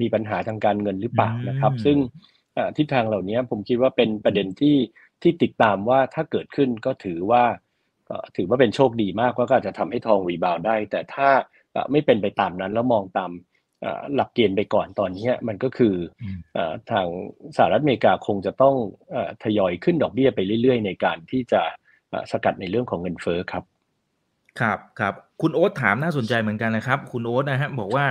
[0.02, 1.96] มีปัญหาทางการเงินหรือเปล่านะครับ ซึ่ง
[2.76, 4.76] ทิศทางเหล่านี้ผมคิดว่าเป็นประเด็นที่
[5.22, 7.44] ที่ติดตามว่าถ้าเกิดขึ้นก็ถือว่า
[8.36, 11.28] ถือว่าเป็นโชคดีมากว่าก็อาจจะทำให้ทองรีบาวได้ แต่ถ้า
[11.90, 13.30] ไม่เป็นไปตามนั้นแล้วมองตาม
[14.14, 15.94] หลักเกณฑ์ไปก่อนตอนนี้มันก็คือ
[16.90, 17.06] ทาง
[17.56, 18.74] สหรัฐอเมริกาคงจะต้อง
[19.44, 21.62] ทยอยขึ้นดอกเบี้ยไปเรื่อยๆ ในการที่จะ
[22.32, 23.64] สกัดในเรื่องของเงินเฟ้อครับ
[24.60, 28.06] ครับครับคุณโอ๊ตถามน่าสนใจเหมือนกันนะครับ คุณโอ๊ตนะฮะบอกว่า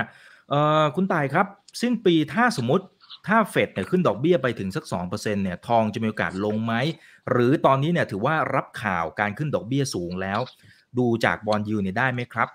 [0.50, 1.46] เออคุณตายครับ
[1.82, 2.84] สิ้นปีถ้าสมมติ
[3.26, 6.74] ถ้าเฟดเนี่ยขึ้นดอกเบี้ยไปถึงสัก2%เนี่ยทองจะมีโอกาสลงไหม
[7.30, 10.40] หรือตอนนี้เนี่ยถือว่ารับข่าวการขึ้นดอกเบี้ยสูงแล้ว
[10.98, 12.48] ดูจากบอลยูเนี่ยได้ไหมครับ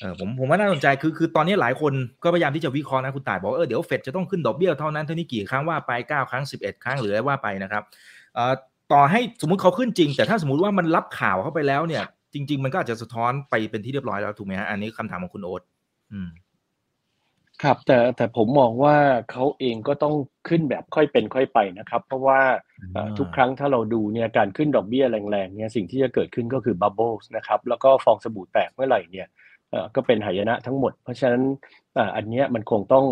[0.00, 7.82] เออผมผมว่าน่าสนใจคือคือตอนนี้หลายคนก็พยายามที่จะวิเคราะห์นะคุณต่ายบอกเออเดี๋ยวเฟดจะต้องขึ้นดอกเบี้ยเท่านั้นเท่านี้กี่ครั้งว่าไป 9 ครั้ง 11 ครั้งหรืออะไรว่าไปนะครับ
[8.34, 8.52] เอ่อ
[8.92, 15.62] ต่อให้สมมุติเขาขึ้นจริง แต่ถ้าสมมติว่ามันรับข่าวเข้าไปแล้วเนี่ย จริง ๆ มันก็อาจจะสะท้อนไปเป็นที่เรียบร้อยแล้วถูกไหมฮะอันนี้คำถามของคุณโอ๊ต
[16.12, 16.30] อืม
[17.62, 18.96] ครับแต่แต่ผมมองว่า
[19.30, 20.14] เขาเองก็ต้อง
[20.48, 22.40] ขึ้นแบบค่อยเป็นค่อยไปนะครับ เพราะว่า
[23.18, 29.26] ทุกครั้งถ้าเราดูเนี่ยการขึ้นดอกเบี้ยแรงๆเนี่ยสิ่งที่จะเกิดขึ้นก็คือบับเบิลส์นะครับแล้วก็ฟองสบู่แตกเมื่อไหร่เนี่ย
[29.94, 31.42] ก็เป็นหายนะทั้งหมด เพราะฉะนั้น
[32.16, 33.06] อันนี้มันคงต้อง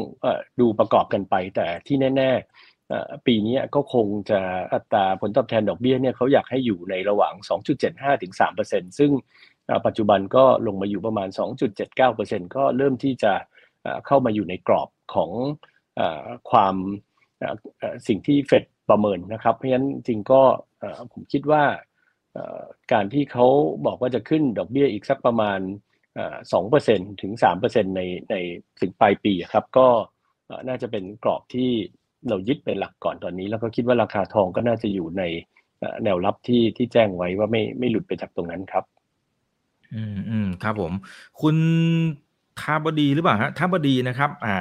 [0.60, 4.40] ดูประกอบกันไป แต่ที่แน่ๆปีนี้ก็คงจะ
[4.72, 7.34] อัตราผลตอบแทนดอกเบี้ยเนี่ยเขาอยากให้อยู่ในระหว่าง
[7.78, 8.32] 2.75ถึง
[8.66, 9.10] 3%ซึ่ง
[9.86, 11.28] ปัจจุบันก็ลงมาอยู่ประมาณ
[11.92, 13.32] 2.79%ก็เริ่มที่จะ
[14.06, 15.30] เข้ามาอยู่ในกรอบของ
[16.50, 16.74] ความ
[18.08, 20.42] สิ่งที่เฟดประเมินนะครับ เพราะฉะนั้นจริงก็
[21.12, 21.64] ผมคิดว่า
[22.92, 23.46] การที่เขา
[23.86, 25.60] บอกว่าจะขึ้นดอกเบี้ยอีกสักประมาณ
[26.52, 27.32] 2%ถึง
[27.64, 28.34] 3%ในใน
[28.80, 29.86] ถึงปลายปีครับ ก็
[30.68, 31.70] น่าจะเป็นกรอบที่
[32.28, 35.22] เรายึดเป็นหลักก่อนตอนนี้ แล้วก็คิดว่าราคาทองก็น่าจะอยู่ใน
[36.04, 38.84] แนวรับที่ที่แจ้งไว้ว่าไม่ไม่หลุดไปจากตรงนั้นครับ
[39.94, 40.92] อืมอืมครับผม
[41.42, 41.56] คุณ
[42.60, 44.56] ทาบดีหรือเปล่าฮะทาบดีนะครับ อ่า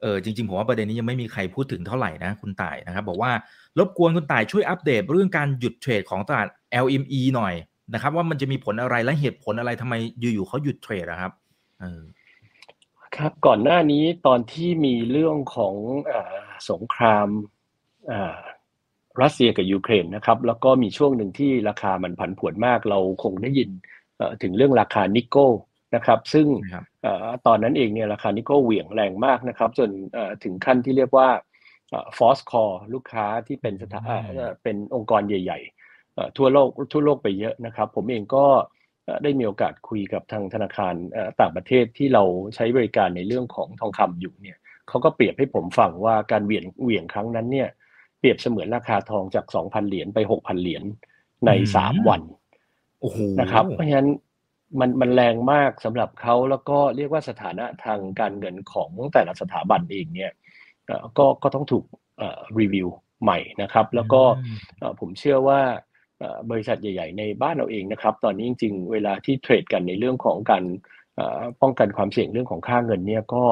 [0.00, 3.32] เออจริงๆผมว่าประเด็นนี้ยังไม่มีใครพูดถึงเท่าไหร่นะคุณต่ายนะครับ บอกว่า
[3.78, 6.48] รบกวนคุณต่ายช่วยอัปเดตเรื่องการหยุดเทรดของตลาด
[6.84, 7.54] LME หน่อย
[7.92, 11.32] นะครับ ว่ามันจะมีผลอะไรและเหตุผลอะไรทำไมอยู่ๆเขาหยุดเทรดนะครับ
[11.80, 12.02] เออ
[13.16, 15.74] ครับก่อนหน้านี้ตอนที่มีเรื่องของ
[16.12, 16.14] อ
[16.70, 17.28] สงคราม
[19.22, 23.70] รัสเซียกับยูเครนนะครับ แล้วก็มีช่วงหนึ่งที่ราคามันผันผวนมากเราคงได้ยิน
[24.42, 25.46] ถึงเรื่องราคานิกเกิล
[25.94, 26.46] นะครับ ซึ่ง
[27.46, 29.88] ตอนนั้นเองเนี่ยราคานิกเกิลเหวี่ยงแรงมากนะครับ จน
[30.44, 31.28] ถึงขั้นที่เรียกว่า
[32.18, 34.00] force call ลูกค้าที่เป็นสถา
[34.62, 35.83] เป็นองค์กรใหญ่ๆ
[36.36, 38.46] ทั่วโลกทั่วโลกไปเยอะนะครับ ผมเองก็
[39.22, 40.94] ได้มีโอกาสคุยกับทางธนาคาร
[41.40, 42.22] ต่างประเทศที่เรา
[42.54, 47.68] ใช้บริการในเรื่องของทองคำอยู่เนี่ยเขาก็เปรียบให้ผมฟังว่าการเหวี่ยงเหวี่ยงครั้งนั้นเนี่ย
[48.18, 50.84] เปรียบเสมือนราคาทองจาก 2,000 เหรียญไป 6,000 เหรียญ
[51.46, 52.22] ใน 3 วัน
[53.40, 54.10] นะครับ เพราะฉะนั้น
[54.80, 60.32] มันมันแรงมากสำหรับเขาแล้วก็เรียกว่าสถานะทางการเงินของแต่ละสถาบันเองเนี่ย
[61.18, 61.84] ก็ก็ต้องถูก
[62.60, 62.88] รีวิว
[63.22, 64.22] ใหม่นะครับ แล้วก็
[65.00, 65.60] ผมเชื่อว่า
[66.50, 70.64] บริษัทใหญ่ ๆ ในบ้านเราเองนะครับ ตอนนี้จริง ๆ เวลาที่เทรดกันในเรื่องของการ
[71.62, 73.44] ป้องกันความเสี่ยงเรื่องของค่าเงินเนี่ยก็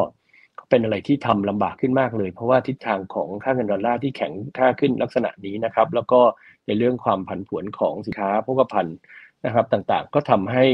[0.71, 6.21] เป็นอะไรที่ทำลำบากขึ้นมากเลย เพราะว่าทิศทางของค่าเงินดอลลาร์ที่แข็งค่าขึ้นลักษณะนี้นะครับ แล้วก็
[6.67, 8.87] ในเรื่องความผันผวนของสินค้าพกพัน
[9.45, 10.65] นะครับต่างๆ ก็ทำให้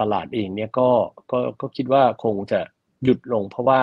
[0.00, 0.88] ตลาดเองเนี่ยก็
[1.32, 2.60] ก็ก็คิดว่าคงจะ
[3.04, 3.80] หยุดลง เพราะว่า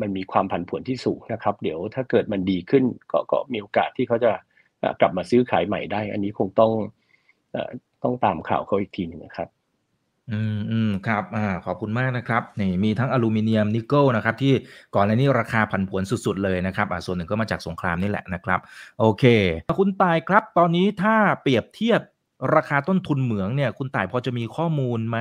[0.00, 4.32] มันมีความผันผวนที่สูงนะครับ เดี๋ยวถ้าเกิดมันดีขึ้นก็ก็มีโอกาสที่เขาจะ
[5.00, 6.72] กลับมาซื้อขายใหม่ได้ อันนี้คงต้อง
[8.02, 9.48] ต้องตามข่าวเขาอีกทีหนึ่งนะครับ
[10.32, 14.54] อืมอืมครับอ่าขอบคุณมากนะครับนี่มีทั้งอลูมิเนียมนิกเกิลนะครับที่
[14.94, 18.60] ก่อนหน้านี้ราคาผันผวนสุดๆเลยนะครับอ่าส่วนหนึ่งก็มาจากสงครามนี่แหละนะครับ
[18.98, 19.24] โอเค
[19.78, 22.00] คุณต่ายครับ ตอนนี้ถ้าเปรียบเทียบ
[22.56, 25.18] ราคาต้นทุนเหมืองเนี่ยคุณต่ายพอจะมีข้อมูลไหม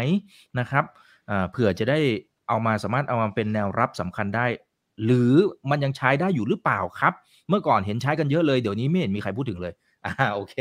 [0.59, 0.85] นะครับ
[1.29, 1.99] อ่าเผื่อจะได้
[2.47, 4.45] เอามาสามารถเอามาเป็นแนวรับสำคัญได้
[5.03, 5.31] หรือ
[5.69, 7.13] มันยังใช้ได้อยู่หรือเปล่าครับ
[7.49, 9.73] เมื่อก่อนเห็นใช้กันเยอะเลยเดี๋ยวนี้ไม่เห็นมีใครพูดถึงเลย
[10.05, 10.55] อ่าโอเค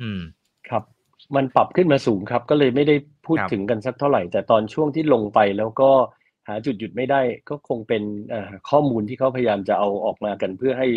[0.00, 0.20] อืม
[0.68, 0.82] ครับ
[1.36, 2.94] มันปรับขึ้นมาสูงครับ ก็เลยไม่ได้
[3.26, 5.90] พูดถึงกันสักเท่าไหร่ แต่ตอนช่วงที่ลงไปแล้วก็
[6.48, 8.02] หาจุดหยุดไม่ได้ก็คงเป็น
[8.70, 10.88] ข้อมูลที่เขาพยายามจะเอาออกมากันเพื่อให้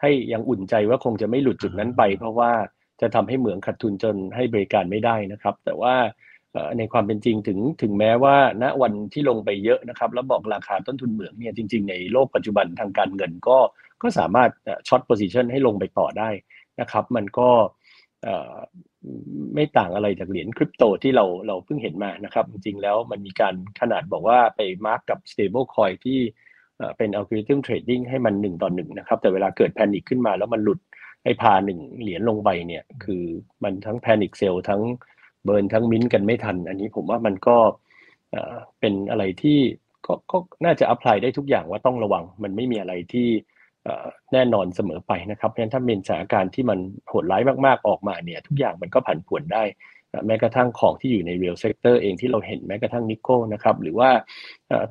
[0.00, 2.50] ให้ยังอุ่นใจว่าคงจะไม่หลุดจุดนั้นไป เพราะว่า
[3.00, 5.94] จะทำให้เหมืองขาดทุนจนให้บริการไม่ได้นะครับ แต่ว่า
[6.78, 13.58] ในความเป็นจริงถึงถึงแม้ว่าณวันที่ลงไปเยอะนะครับ แล้วบอกราคาต้นทุนเหมืองเนี่ยจริง ๆ ในโลกปัจจุบันทางการเงินก็
[14.02, 14.50] ก็สามารถ
[14.88, 16.30] short position ให้ลงไปต่อได้
[16.80, 17.50] นะครับ มันก็
[19.54, 26.20] ไม่ต่างอะไรจากเหรียญคริปโตที่เราเราเพิ่งเห็นมานะครับ จริงๆแล้วมันมีการขนาดบอกว่าไป mark กับ stable coin ที่
[26.96, 30.80] เป็น algorithm trading ให้มันหนึ่งต่อหนึ่งนะครับ แต่เวลาเกิด panic ขึ้นมาแล้วมันหลุด
[31.24, 33.24] ไอ้ par หนึ่งเหรียญลงไปเนี่ย คือ
[33.62, 34.82] มันทั้ง panic sell ทั้ง
[35.44, 37.56] burn ทั้งมิ้นกันไม่ทัน อันนี้ผมว่ามันก็
[38.80, 39.58] เป็นอะไรที่
[40.06, 43.28] ก็ก็น่าจะ apply ได้ทุกอย่างว่าต้องระวัง มันไม่มีอะไรที่
[44.32, 49.64] แน่นอนเสมอไปนะครับเพราะฉะนั้นถ้าเป็นสถานการณ์ที่มันโหดร้ายมากๆออกมาเนี่ยทุกอย่างมันก็ผันผวนได้
[50.26, 54.10] แม้กระทั่งของที่อยู่ใน real sector เองที่เราเห็นแม้กระทั่งนิกเกิลนะครับหรือว่า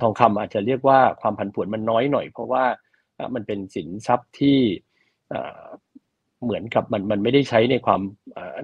[0.01, 2.63] ทองคำอาจจะเรียกว่าความผันผวนมันน้อยหน่อย เพราะว่า
[3.35, 4.57] มันเป็นสินทรัพย์ที่
[6.43, 8.01] เหมือนกับมันมันไม่ได้ใช้ในความ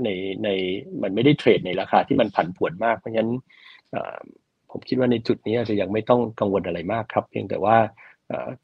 [0.03, 0.09] ใน
[0.43, 0.49] ใน
[1.03, 3.31] มันไม่ได้เทรดในราคาที่มันผันผวนมากเพราะฉะนั้น
[4.71, 7.77] ผมคิดว่าในจุดนี้อาจจะยังไม่ต้องกังวลอะไรมากครับ เพียงแต่ว่า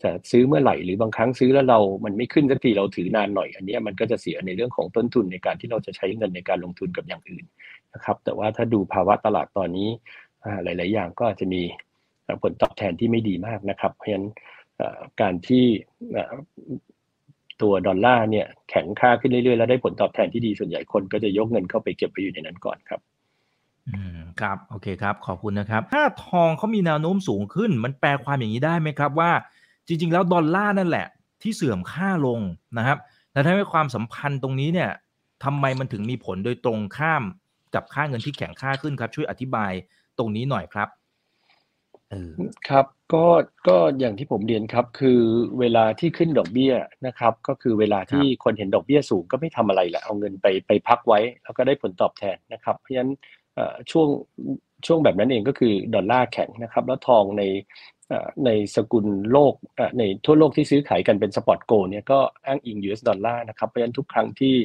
[0.03, 7.45] จะซื้อเมื่อไหร่หรือบางครั้งซื้อแล้วเรา มันไม่ขึ้นสักทีเราถือนานหน่อย อันนี้มันก็จะเสียในเรื่องของต้นทุนในการที่เราจะใช้เงินในการลงทุนกับอย่างอื่น
[7.93, 9.89] นะครับ แต่ว่าถ้าดูภาวะตลาดตอนนี้
[10.63, 11.61] หลาย ๆ อย่างก็อาจจะมี
[12.41, 14.27] ผลตอบแทนที่ไม่ดีมากนะครับ เพราะฉะนั้น
[15.21, 15.65] การที่
[17.61, 23.01] ตัวดอลลาร์เนี่ยแข็งค่าขึ้นเรื่อย ๆ แล้วได้ผลตอบแทนที่ดีส่วนใหญ่คนก็จะยกเงินเข้าไปเก็บไปอยู่ในนั้นก่อนครับ
[23.89, 29.31] อืมครับโอเคครับขอบคุณนะครับถ้าทองเขามีแนวโน้มสูงขึ้น มันแปลความอย่างนี้ได้ไหมครับว่า
[29.87, 31.07] จริง ๆ แล้วดอลลาร์นั่นแหละ
[31.41, 32.39] ที่เสื่อมค่าลง
[32.77, 32.97] นะครับ
[33.31, 34.91] แต่ถ้าให้ความสัมพันธ์ตรงนี้เนี่ย
[35.43, 37.23] ทำไมมันถึงมีผลโดยตรงข้าม
[37.75, 39.71] กับค่าเงินที่แข็งค่าขึ้นครับ ช่วยอธิบาย
[40.17, 40.87] ตรงนี้หน่อยครับ
[42.09, 42.31] เออ
[42.69, 43.25] ครับก็
[43.67, 45.19] ก็อย่างที่ผมเรียนครับ คือ
[45.59, 46.73] เวลาที่ขึ้นดอกเบี้ย
[47.07, 53.40] นะครับ ก็คือเวลาที่ครับคนเห็นดอกเบี้ยสูงก็ไม่ทำอะไรแหละเอาเงินไปไปพักไว้ แล้วก็ได้ผลตอบแทนนะครับ เพราะฉะนั้นเอ่อ
[53.91, 54.07] ช่วง
[54.85, 57.43] ช่วงแบบนั้นเองก็คือดอลลาร์แข็งนะครับ แล้วทองใน
[58.45, 59.53] ในสกุลโลก
[59.99, 64.55] ในทั่วโลกที่ซื้อขายกันเป็นสปอตโกเนี่ยก็อ้างอิง US ดอลลาร์นะครับเพราะฉะนั้นทุกครั้งที่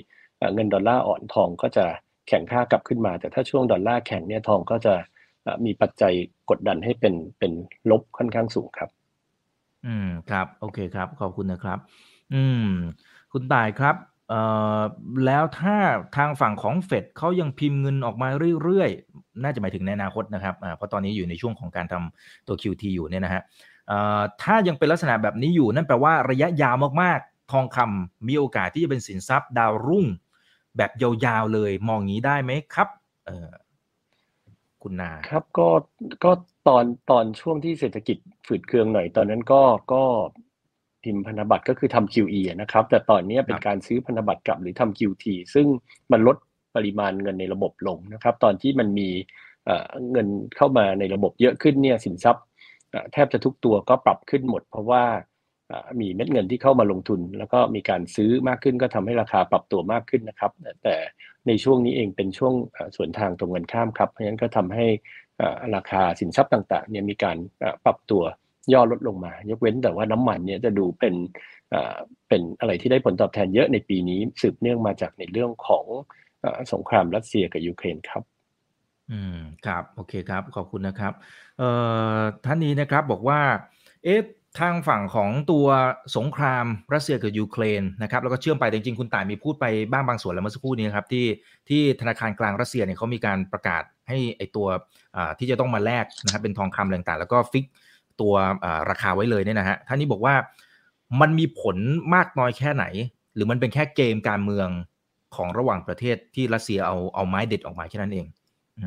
[0.54, 1.86] เงินดอลลาร์อ่อนทองก็จะ
[2.28, 4.94] แข็งค่ากลับขึ้นมา แต่ถ้าช่วงดอลลาร์แข็งเนี่ยทองก็จะ
[5.64, 6.12] มีปัจจัย
[6.50, 7.52] กดดันให้เป็นเป็น
[7.90, 8.90] ลบค่อนข้างสูงครับ
[9.86, 11.78] อืมครับ โอเคครับ ขอบคุณนะครับ
[12.34, 12.68] อืม
[13.32, 13.94] คุณตายครับ
[15.26, 15.76] แล้วถ้า
[16.16, 18.28] ทางฝั่งของเฟดเขายังพิมพ์เงินออกมา
[18.62, 23.42] เรื่อยๆ น่าจะหมายถึงในอนาคตนะครับ เพราะตอนนี้อยู่ในช่วงของการทำตัว QT อยู่เนี่ยนะฮะ
[24.42, 30.06] ถ้ายังเป็นลักษณะแบบนี้อยู่นั่นแปลว่าระยะยาวมากๆ ทองคำมีโอกาสที่จะเป็นสินทรัพย์ดาวรุ่ง
[30.76, 32.88] แบบยาวๆเลยมองงี้ได้ไหมครับ
[34.82, 35.68] คุณนาครับก็
[36.24, 36.32] ก็
[36.68, 39.62] ตอนตอนช่วงที่เศรษฐกิจฝืดเคืองหน่อยตอนนั้นก็
[39.92, 40.04] ก็
[41.06, 45.66] พิมพ์พันธบัตรก็คือทำ QE อะนะครับ แต่ตอนนี้คเป็นรับการซื้อพันธบัตรกลับหรือทำ QT ซึ่ง
[46.12, 46.36] มันลด
[46.76, 49.08] ปริมาณเงินในระบบลงนะครับ ตอนที่มันมี
[49.64, 52.44] เอ่อเงินเข้ามาในระบบเยอะขึ้นเนี่ยสินทรัพย์
[52.90, 55.04] เอ่อแทบจะทุกตัวก็ปรับขึ้นหมด เพราะว่า
[55.68, 60.96] เอ่อมีเม็ดเงินที่เข้ามาลงทุน แล้วก็มีการซื้อมากขึ้นก็ทำให้ราคาปรับตัวมากขึ้นนะครับ แต่แต่
[61.46, 64.86] ในช่วงนี้เองเป็นช่วงเอ่อสวนทางตรงกันข้ามครับ เพราะฉะนั้นก็ทำให้
[65.38, 68.22] เอ่อราคาสินทรัพย์ต่างๆเนี่ยมีการเอ่อปรับตัว
[68.72, 71.14] ย่อลดลงมา ยกเว้นแต่ว่าน้ำมันเนี่ยจะดูเป็น
[72.28, 75.86] เป็นอะไรที่ได้ผลตอบแทนเยอะในปีนี้สืบเนื่องมาจากในเรื่องของ
[76.44, 78.22] อสงครามรัสเซียกับยูเครนครับ
[79.12, 81.12] อืมครับโอเคครับขอบคุณนะครับ
[81.58, 81.70] เอ่
[82.16, 83.40] อท่านนี้นะครับบอกว่า
[84.04, 84.20] เอ๊ะ
[84.62, 85.66] ทางฝั่งของตัว
[86.16, 91.26] สงครามรัสเซียกับยูเครนนะครับแล้วก็เชื่อมไปจริงๆคุณต่ายมีพูดไปบ้างบางส่วนแล้วเมื่อสักครู่นี้ครับที่
[91.68, 94.66] ที่ธนาคารกลางรัสเซียเนี่ยเขามีการประกาศให้ไอตัว
[95.16, 97.64] อ่าที่จะต้องมาแลกนะครับเป็นทองคำต่างๆ แล้วก็ fix
[98.20, 98.34] ตัว
[98.90, 100.34] ราคาไว้เลยเนี่ยนะฮะท่านนี้บอกว่า
[101.20, 101.76] มันมีผล
[102.14, 102.84] มากน้อยแค่ไหน
[103.34, 104.68] หรือมันเป็นแค่เกมการเมือง
[105.36, 108.26] ของระหว่างประเทศที่รัสเซียเอาเอาไม้เด็ดออกมาแค่นั้นเอง
[108.80, 108.84] อ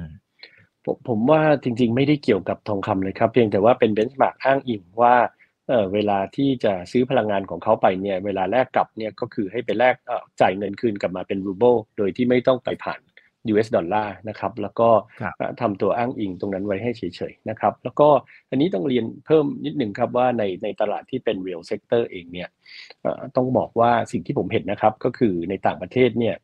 [0.85, 5.15] ผมผมว่าจริง ๆ ไม่ได้เกี่ยวกับทองคำเลยครับเพียงแต่ว่าเป็น benchmark อ้างอิงว่า
[5.67, 9.95] เออเวลาที่จะซื้อพลังงานของเขาไปเนี่ยเวลาแลกกลับเนี่ยก็คือให้ไปแลก
[10.41, 12.99] จ่ายเงินคืนกลับมาเป็นรูเบิลโดยที่ไม่ต้องไปผ่าน
[13.51, 14.89] US ดอลลาร์นะครับแล้วก็
[15.21, 18.07] ครับทำตัวอ้างอิงตรงนั้นไว้ให้เฉยๆนะครับแล้วก็
[18.49, 22.49] อันนี้ต้องเรียนเพิ่มนิดหนึ่งครับว่าในในตลาดที่เป็น real sector เองเนี่ย
[23.01, 26.35] เอ่อต้องบอกว่าสิ่งที่ผมเห็นนะครับก็คือในต่างประเทศเนี่ย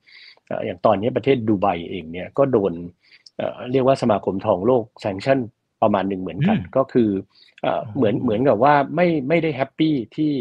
[0.48, 2.74] เอ่ออย่างตอนนี้ประเทศดูไบเองเนี่ยก็โดน
[3.38, 5.40] เอ่อเรียกว่าสมาคมทองโลก sanction
[5.84, 7.10] ประมาณหนึ่งเหมือนกันอืมก็คือ
[7.62, 10.32] เอ่ออ๋เหมือนเหมือนกับว่าไม่ไม่ได้ happy ที่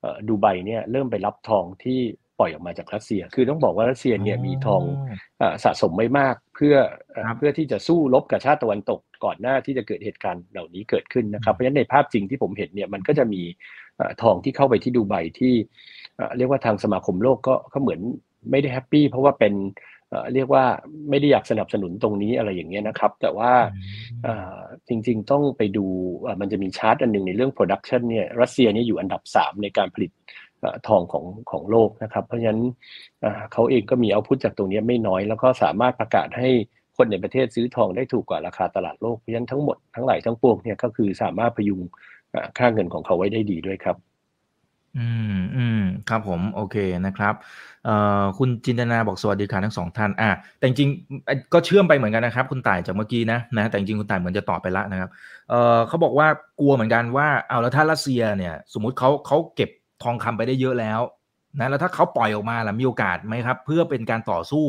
[0.00, 2.00] เอ่อดูไบเนี่ยเริ่มไปรับทองที่
[2.38, 6.74] ปล่อยออกมาจากรัสเซีย คือต้องบอกว่ารัสเซียอ๋เนี่ยมีทองอเอ่อสะสมไว้มากเพื่อ
[7.12, 13.42] เอ่ครับอเพื่อที่จะสู้รบกับชาติตะวันตกก่อนหน้าที่จะเกิดเหตุการณ์เหล่านี้เกิดขึ้นอืนะครับ เพราะฉะนั้นในภาพจริงที่ผมเห็นเนี่ยมันก็จะมี
[13.96, 15.54] เอ่อทองที่เข้าไปที่ดูไบที่
[16.16, 18.00] เอ่อเรียกว่าทางสมาคมโลกก็ก็เหมือน
[18.50, 19.54] ไม่ได้ happy เพราะว่าเป็น
[20.10, 20.64] เอ่อเรียกว่า
[21.10, 23.66] ไม่ได้อยากสนับสนุนตรงนี้อะไรอย่างเงี้ยนะครับ แต่ว่าอื
[24.22, 25.86] เอ่มอจริงๆต้องไปดู
[26.22, 30.25] เอ่อมันจะมีชาร์ตอันหนึ่งในเรื่อง production เนี่ยรัสเซียเนี่ยอยู่อันดับสามในการผลิตเอ่อ
[30.88, 32.62] ทองของของโลกนะครับ เพราะฉะนั้น
[33.52, 36.48] เขาเองก็มีเอาพุทจากตรงนี้ไม่น้อย แล้วก็สามารถประกาศให้
[36.96, 41.80] คนในประเทศซื้อทองได้ถูกกว่าราคาตลาดโลก เพราะฉะนั้นทั้งหมดทั้งหลายทั้งปวงเนี่ยก็คือสามารถพยุง
[42.58, 43.96] ค่าเงินของเขาไว้ได้ดีด้วยครับ
[44.98, 46.76] อืมอืมครับผมโอเค
[47.06, 47.34] นะครับ
[47.84, 50.90] เอ่อคุณจินตนาบอกสวัสดีค่ะทั้งสองท่านอ่าแต่จริง
[51.52, 55.10] ก็เชื่อมไปเหมือนกันนะครับ คุณต่ายจากเมื่อกี้นะนะแต่จริงคุณต่ายเหมือนจะตอบไปแล้วนะครับ
[55.50, 56.28] เอ่อเขาบอกว่า
[56.60, 59.70] กลัวเหมือนกันว่าเอาแล้วถ้ารัสเซียเนี่ย สมมุติเขาเขาเก็บ
[60.02, 61.00] ทองคำไปได้เยอะแล้ว
[61.58, 64.64] นะแล้วถ้าเขาปล่อยออกมาล่ะมีโอกาสไหมครับ เพื่อเป็นการต่อสู้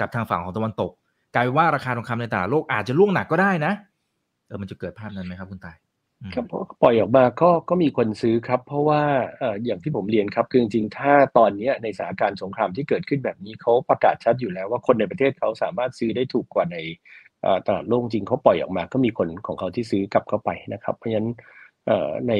[0.00, 0.90] กับทางฝั่งของตะวันตก
[1.34, 3.72] กลายเป็นว่าราคาทองคำในตลาดโลกอาจจะร่วงหนักก็ได้นะ
[4.46, 5.76] เออมันจะเกิดภาพนั้นไหมครับคุณตาย
[6.34, 6.44] ครับ
[6.82, 9.02] ปล่อยออกมาก็ก็มีคนซื้อครับ เพราะว่า
[9.64, 16.76] อย่างที่ผมเรียนครับคือจริงๆ ถ้าตอนนี้ในสถานการณ์สงครามที่เกิดขึ้นแบบนี้เขาประกาศชัดอยู่แล้วว่าคนในประเทศเขาสามารถซื้อได้ถูกกว่าใน
[17.66, 21.30] ตลาดโลกจริงเขาปล่อยออกมาก็มีคนของเขาที่ซื้อกลับเข้าไปนะครับ เพราะฉะนั้น
[22.28, 22.34] ใน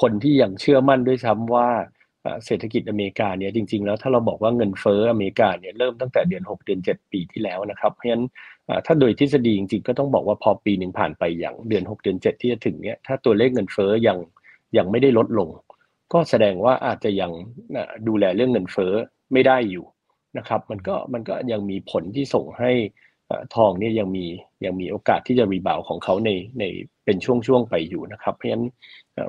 [0.00, 1.68] คนที่ยังเชื่อมั่นด้วยซ้ำว่า
[2.46, 8.24] เศรษฐกิจอเมริกาเนี่ยจริง ๆ แล้วถ้าเราบอกว่าเงินเฟ้ออเมริกาเนี่ยเริ่มตั้งแต่เดือน 6 เดือน 7 ปีที่แล้วนะครับ เพราะฉะนั้น
[8.86, 14.18] ถ้าโดยทฤษฎีจริงๆ ก็ต้องบอกว่าพอปีหนึ่งผ่านไปอย่างเดือน 6 เดือน 7 ที่จะถึงเนี้ยถ้าตัวเลขเงินเฟ้อยัง
[14.76, 15.48] ยังไม่ได้ลดลง
[16.12, 17.30] ก็แสดงว่าอาจจะยัง
[18.08, 18.92] ดูแลเรื่องเงินเฟ้อ
[19.32, 19.84] ไม่ได้อยู่
[20.38, 22.72] นะครับมันก็มันก็ยังมีผลที่ส่งให้
[23.54, 24.26] ทองเนี่ยยังมี
[24.64, 26.64] ยังมีโอกาสที่จะรีบาวของเขาในใน
[27.04, 28.64] เป็นช่วงๆไปอยู่นะครับ เพราะฉะนั้น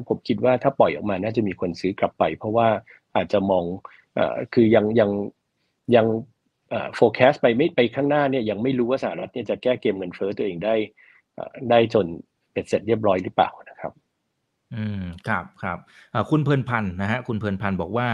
[0.07, 2.67] ผมคิดว่าถ้าปล่อยออกมาน่าจะมีคนซื้อกลับไป เพราะว่า
[3.15, 3.63] อาจจะมอง
[4.17, 4.19] อ
[4.53, 5.09] คือยังยัง
[5.95, 6.07] ยัง
[6.73, 10.75] อ่า forecast ไปไม่ไปข้างหน้าเนี่ยยังไม่รู้ว่าสหรัฐเนี่ยจะแก้เกมเงินเฟ้อตัวเองได้
[11.69, 12.05] ได้จน
[12.53, 13.91] เป็นเสร็จเรียบร้อยหรือเปล่านะครับ
[14.75, 15.77] อืมครับครับ
[16.29, 18.07] คุณเพลินพันธ์นะฮะคุณเพลินพันธ์บอกว่า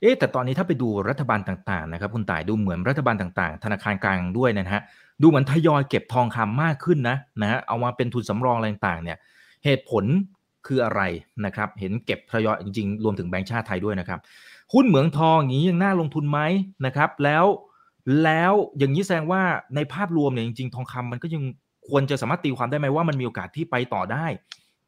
[0.00, 4.82] เอ๊แต่ตอนนี้ถ้าไปดูรัฐบาลต่างๆนะครับ คุณต่ายดูเหมือนรัฐบาลต่างๆ ธนาคารกลางด้วยนะฮะ
[5.22, 9.18] ดูเหมือนทยอยเก็บทองคำมากขึ้นนะนะฮะเอามาเป็นทุนสำรองอะไรต่างๆเนี่ย
[9.64, 10.04] เหตุผล
[10.66, 11.02] คืออะไร
[11.44, 14.20] นะครับ เห็นเก็บทยอยจริงๆ รวมถึงแบงก์ชาติไทยด้วยนะครับ
[14.72, 16.40] หุ้นเหมืองทองอย่างนี้ยังน่าลงทุนไหม
[16.86, 17.44] นะครับ แล้ว
[18.24, 19.42] แล้วอย่างนี้แสดงว่า
[19.74, 21.42] ในภาพรวมเนี่ยจริงๆ ทองคำมันก็ยัง
[21.88, 24.26] ควรจะสามารถตีความได้ไหมว่ามันมีโอกาสที่ไปต่อได้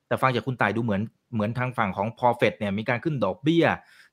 [0.09, 1.03] แต่ฟังจากคุณต่ายดูเหมือน
[1.35, 3.67] เหมือนทางฝั่งของพอเฟดเนี่ยมีการขึ้นดอกเบี้ย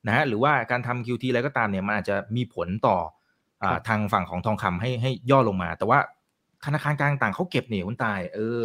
[0.06, 2.96] นะฮะหรือว่าการทำ QT อะไรก็ตามเนี่ยมันอาจจะมีผลต่อ
[3.62, 5.98] อทางฝั่งของทองคำให้ให้ย่อลงมา แต่ว่า
[6.64, 8.64] ธนาคารกลางต่างเขาเก็บเนี่ยคุณตาย เออ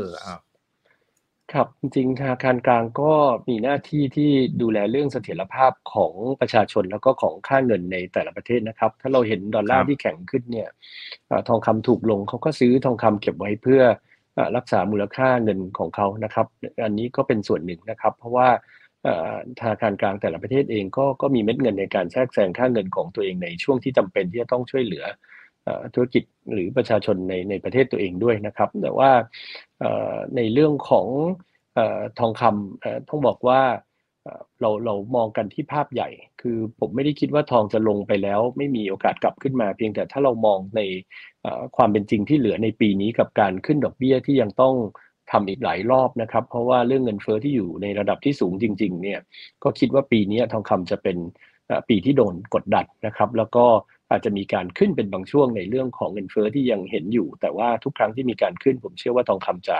[1.53, 3.13] ครับ จริง ๆ ธนาคารกลางก็
[3.49, 4.31] มีหน้าที่ที่
[4.61, 10.69] ดูแลเรื่องเสถียรภาพของประชาชน แล้วก็ของค่าเงินในแต่ละประเทศนะครับ ถ้าเราเห็นดอลลาร์ที่แข็งขึ้นเนี่ย
[11.47, 13.81] ทองคำถูกลงเขาก็ซื้อทองคำเก็บไว้เพื่อ
[14.57, 16.47] รักษามูลค่าเงินของเขานะครับ
[16.83, 18.47] อันนี้ก็เป็นส่วนหนึ่งนะครับ เพราะว่า
[19.59, 25.05] ธนาคารกลางแต่ละประเทศเองก็ก็มีเม็ดเงินในการแทรกแซงค่าเงินของตัวเองในช่วงที่จำเป็นที่จะต้องช่วยเหลือ
[25.93, 29.11] ธุรกิจหรือประชาชนในในประเทศตัวเองด้วยนะครับ แต่ว่า
[30.35, 31.07] ในเรื่องของ
[32.19, 33.61] ทองคำต้องบอกว่า
[34.61, 36.09] เราเรามองกันที่ภาพใหญ่
[36.41, 40.81] คือผมไม่ได้คิดว่าทองจะลงไปแล้ว ไม่มีโอกาสกลับขึ้นมา เพียงแต่ถ้าเรามองใน
[41.75, 44.75] ความเป็นจริงที่เหลือในปีนี้กับการขึ้นดอกเบี้ยที่ยังต้อง
[45.31, 49.19] ทำอีกหลายรอบนะครับ เพราะว่าเรื่องเงินเฟอ้อที่อยู่ในระดับที่สูงจริง ๆ เนี่ย
[49.63, 51.17] ก็คิดว่าปีนี้ทองคำจะเป็น
[51.89, 53.65] ปีที่โดนกดดันนะครับ แล้วก็
[54.11, 59.77] อาจจะมีการขึ้นเป็นบางช่วงในเรื่องของเงินเฟอ้อที่ยังเห็นอยู่ แต่ว่าทุกครั้งที่มีการขึ้น ผมเชื่อว่าทองคำจะ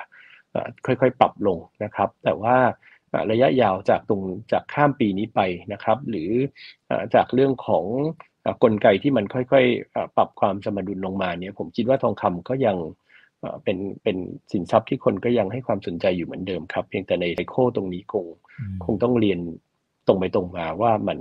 [0.85, 2.55] ค่อยๆ ปรับลงนะครับ แต่ว่า
[3.31, 5.39] ระยะยาวจากตรงจากข้ามปีนี้ไป
[5.73, 6.31] นะครับ หรือ
[7.15, 7.85] จากเรื่องของ
[8.63, 12.77] กลไกที่มันค่อยๆ ปรับความสมดุลลงมาเนี่ยผมคิดว่าทองคำก็ยัง
[13.63, 14.17] เป็นเป็น
[14.51, 18.25] สินทรัพย์ที่คนก็ยังให้ความสนใจอยู่เหมือนเดิมครับ เพียงแต่ในไซโคตรงนี้คง
[18.85, 19.39] คงต้องเรียน
[20.07, 21.17] ตรงไปตรงมาว่ามัน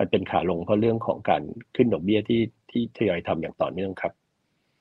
[0.00, 1.42] มันเป็นขาลงเพราะเรื่องของการ
[1.76, 4.12] ขึ้นดอกเบี้ยที่ที่ทยอยทำอย่างต่อเนื่องครับ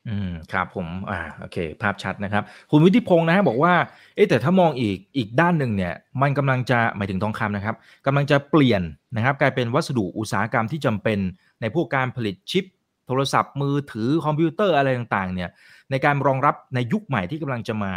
[0.08, 3.74] อืมครับผม อ่าโอเค ภาพชัดนะครับ คุณวิทิพงศ์นะบอกว่า
[4.16, 8.82] เอ๊แต่ถ้ามองอีกอีกด้านหนึ่งเนี่ย มันกำลังจะหมายถึงทองคำนะครับกำลังจะเปลี่ยน
[9.16, 11.20] นะครับ กลายเป็นวัสดุอุตสาหกรรมที่จำเป็น
[11.62, 12.66] ในพวกการผลิตชิป
[13.08, 15.50] โทรศัพท์มือถือคอมพิวเตอร์อะไรต่างๆ เนี่ย
[15.92, 17.94] ในการรองรับในยุคใหม่ที่กำลังจะมา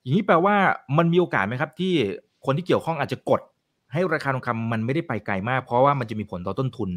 [0.00, 0.56] อย่างนี้แปลว่า
[0.98, 1.94] มันมีโอกาสไหมครับ ที่
[2.44, 3.40] คนที่เกี่ยวข้องอาจจะกด
[3.92, 6.90] ให้ราคาทองคำมันไม่ได้ไปไกลมาก เพราะว่ามันจะมีผลต่อต้นทุน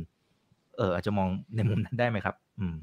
[0.78, 2.76] เอออาจจะมองในมุมนั้นได้ไหมครับ อืม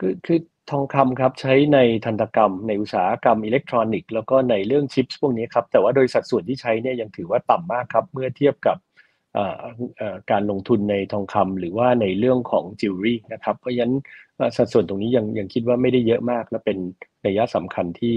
[0.00, 0.38] คือคือ
[0.70, 8.76] ทองคำครับใช้ในทันตกรรม ในอุตสาหกรรมอิเล็กทรอนิกส์แล้วก็ในเรื่อง chips พวกนี้ครับ แต่ว่าโดยสัดส่วนที่ใช้เนี่ยยังถือว่าต่ำมากครับ เมื่อเทียบกับ
[10.30, 13.94] การลงทุนในทองคำหรือว่าในเรื่องของจิวเวลรี่นะครับ เพราะฉะนั้น
[14.56, 16.78] สัดส่วนตรงนี้ยังยังคิดว่าไม่ได้เยอะมาก และเป็น
[17.26, 18.16] นัยยะสำคัญที่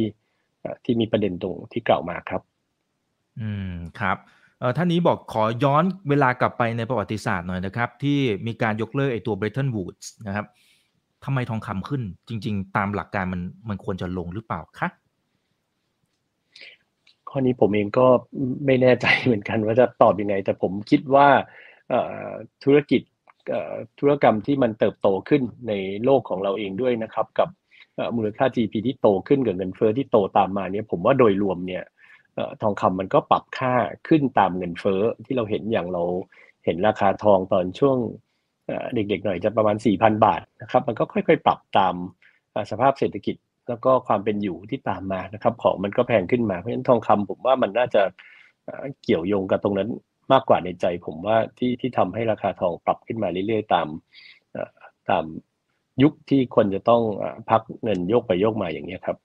[0.83, 2.41] ที่มีประเด็นตรงที่กล่าวมาครับ
[3.39, 4.17] อืมครับ
[4.77, 10.45] ท่านนี้บอกขอย้อนเวลากลับไปในประวัติศาสตร์หน่อยนะครับ ที่มีการยกเลิกไอ้ตัว Bretton Woods นะครับ
[11.25, 14.89] ทำไมทองคำขึ้นจริง ๆ ตามหลักการมันมันควรจะลงหรือเปล่าคะ
[17.29, 18.07] ข้อนี้ผมเองก็
[18.65, 21.27] ไม่แน่ใจเหมือนกันว่าจะตอบยังไง แต่ผมคิดว่า
[22.63, 23.01] ธุรกิจ
[23.99, 25.73] ธุรกรรมที่มันเติบโตขึ้นใน
[26.05, 27.49] โลกของเราเองด้วยนะครับ กับ
[28.15, 31.83] มูลค่า GDP ที่โตขึ้นกับเงินเฟ้อที่โตตามมาเนี่ยผมว่าโดยรวมเนี่ย
[32.61, 33.73] ทองคำมันก็ปรับค่า
[34.07, 36.03] ขึ้นตามเงินเฟ้อที่เราเห็นอย่างเรา
[36.65, 37.97] เห็นราคาทองตอนช่วง
[38.93, 41.95] เด็กๆหน่อยจะประมาณ 4,000 บาทนะครับมันก็ค่อยๆ ปรับตาม
[42.71, 43.35] สภาพเศรษฐกิจ
[43.69, 48.01] แล้วก็ความเป็นอยู่ที่ตามมานะครับของมันก็แพงขึ้นมาเพราะฉะนั้นทองคำผมว่ามันน่าจะ
[49.03, 49.89] เกี่ยวโยงกับตรงนั้น
[50.33, 53.87] มากกว่าในใจ ผมว่าที่ที่ทำให้ราคาทองปรับขึ้นมาเรื่อยๆ ตาม
[55.09, 55.25] ตาม
[56.03, 57.01] ยุคที่คนจะต้อง
[57.49, 59.17] พักเงินโยกไปโยกมาอย่างนี้ครับ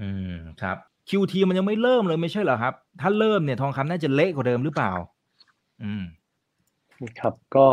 [0.00, 4.92] อืมครับ QT มันยังไม่เริ่มเลยไม่ใช่เหรอครับ ถ้าเริ่มเนี่ยทองคำน่าจะเละกว่าเดิมหรือเปล่า
[5.82, 6.04] อืม
[7.20, 7.66] ครับ ก็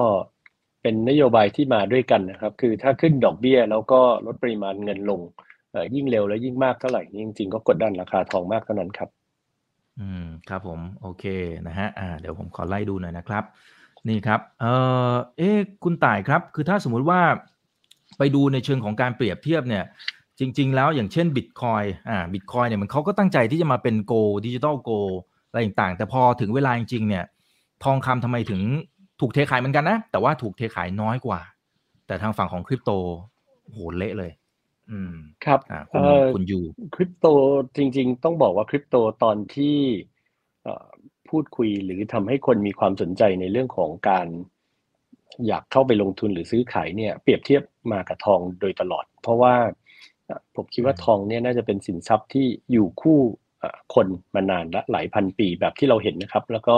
[0.82, 5.22] เป็นนโยบายที่มาด้วยกันนะครับ คือถ้าขึ้นดอกเบี้ย แล้วก็ลดปริมาณเงินลง
[5.96, 9.10] ยิ่งเร็วและยิ่งมากเท่าไหร่นี่จริงๆก็กดดันราคาทองมากเท่านั้นครับ
[10.00, 11.26] อืมครับผม โอเค
[11.68, 13.44] นะฮะอ่าเดี๋ยวผมขอไล่ดูหน่อยนะครับ
[14.08, 14.66] นี่ครับ เอ
[15.12, 15.50] อเอ๊
[15.84, 17.22] คุณต่ายครับ คือถ้าสมมุติว่า
[18.18, 19.84] ไปดูในเชิงของการเปรียบเทียบเนี่ย
[20.44, 24.14] จริง ๆ แล้วอย่างเช่นบิตคอยน์อ่าบิตคอยน์เนี่ยมันเขาก็ตั้งใจที่จะมาเป็น gold
[24.46, 24.92] digital gold
[25.48, 27.26] อะไรต่างๆ แต่พอถึงเวลาจริงๆเนี่ย
[27.84, 28.62] ทองคำทำไมถึง
[29.20, 31.40] ถูกเทขายเหมือนกันนะ แต่ว่าถูกเทขายน้อยกว่า
[32.08, 32.92] แต่ทางฝั่งของคริปโต
[33.72, 34.32] โหเละเลย
[34.92, 35.16] อืม
[35.46, 35.60] ครับ
[35.92, 36.02] คุณ
[36.34, 36.60] คุณยู
[36.96, 37.28] คริปโต
[37.76, 39.78] จริง ๆ ต้องบอกว่าคริปโตตอนที่
[41.30, 44.28] พูดคุยหรือทำให้คนมีความสนใจในเรื่องของการ
[45.48, 49.54] อยากเข้าไปลงทุนหรือซื้อขายเนี่ย เปรียบเทียบมากับทองโดยตลอด เพราะว่า
[50.56, 53.20] ผมคิดว่าทองเนี่ยน่าจะเป็นสินทรัพย์ที่อยู่คู่
[53.96, 56.78] คนมานานละหลายพันปีแบบที่เราเห็นนะครับ แล้วก็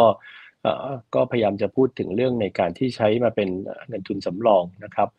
[1.15, 3.49] ก็พยายามจะพูดถึงเรื่องในการที่ใช้มาเป็น
[3.87, 5.09] เงินทุนสำรองนะครับ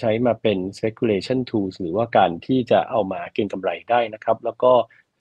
[0.00, 4.72] ใช้มาเป็น speculation tools หรือว่าการที่จะเอามาเก็งกำไรได้นะครับ แล้วก็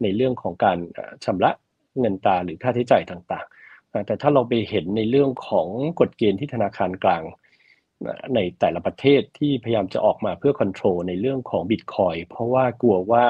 [0.04, 0.78] ในเรื่องของการ
[1.26, 1.52] ชำระ
[2.00, 5.68] เงินตาหรือค่าใช้จ่ายต่างๆ แต่ถ้าเราไปเห็นในเรื่องของ
[6.00, 7.24] กฎเกณฑ์ที่ธนาคารกลาง
[8.36, 13.26] ในแต่ละประเทศที่พยายามจะออกมาเพื่อ control ในเรื่องของบิตคอยน์เพราะว่ากลัวว่า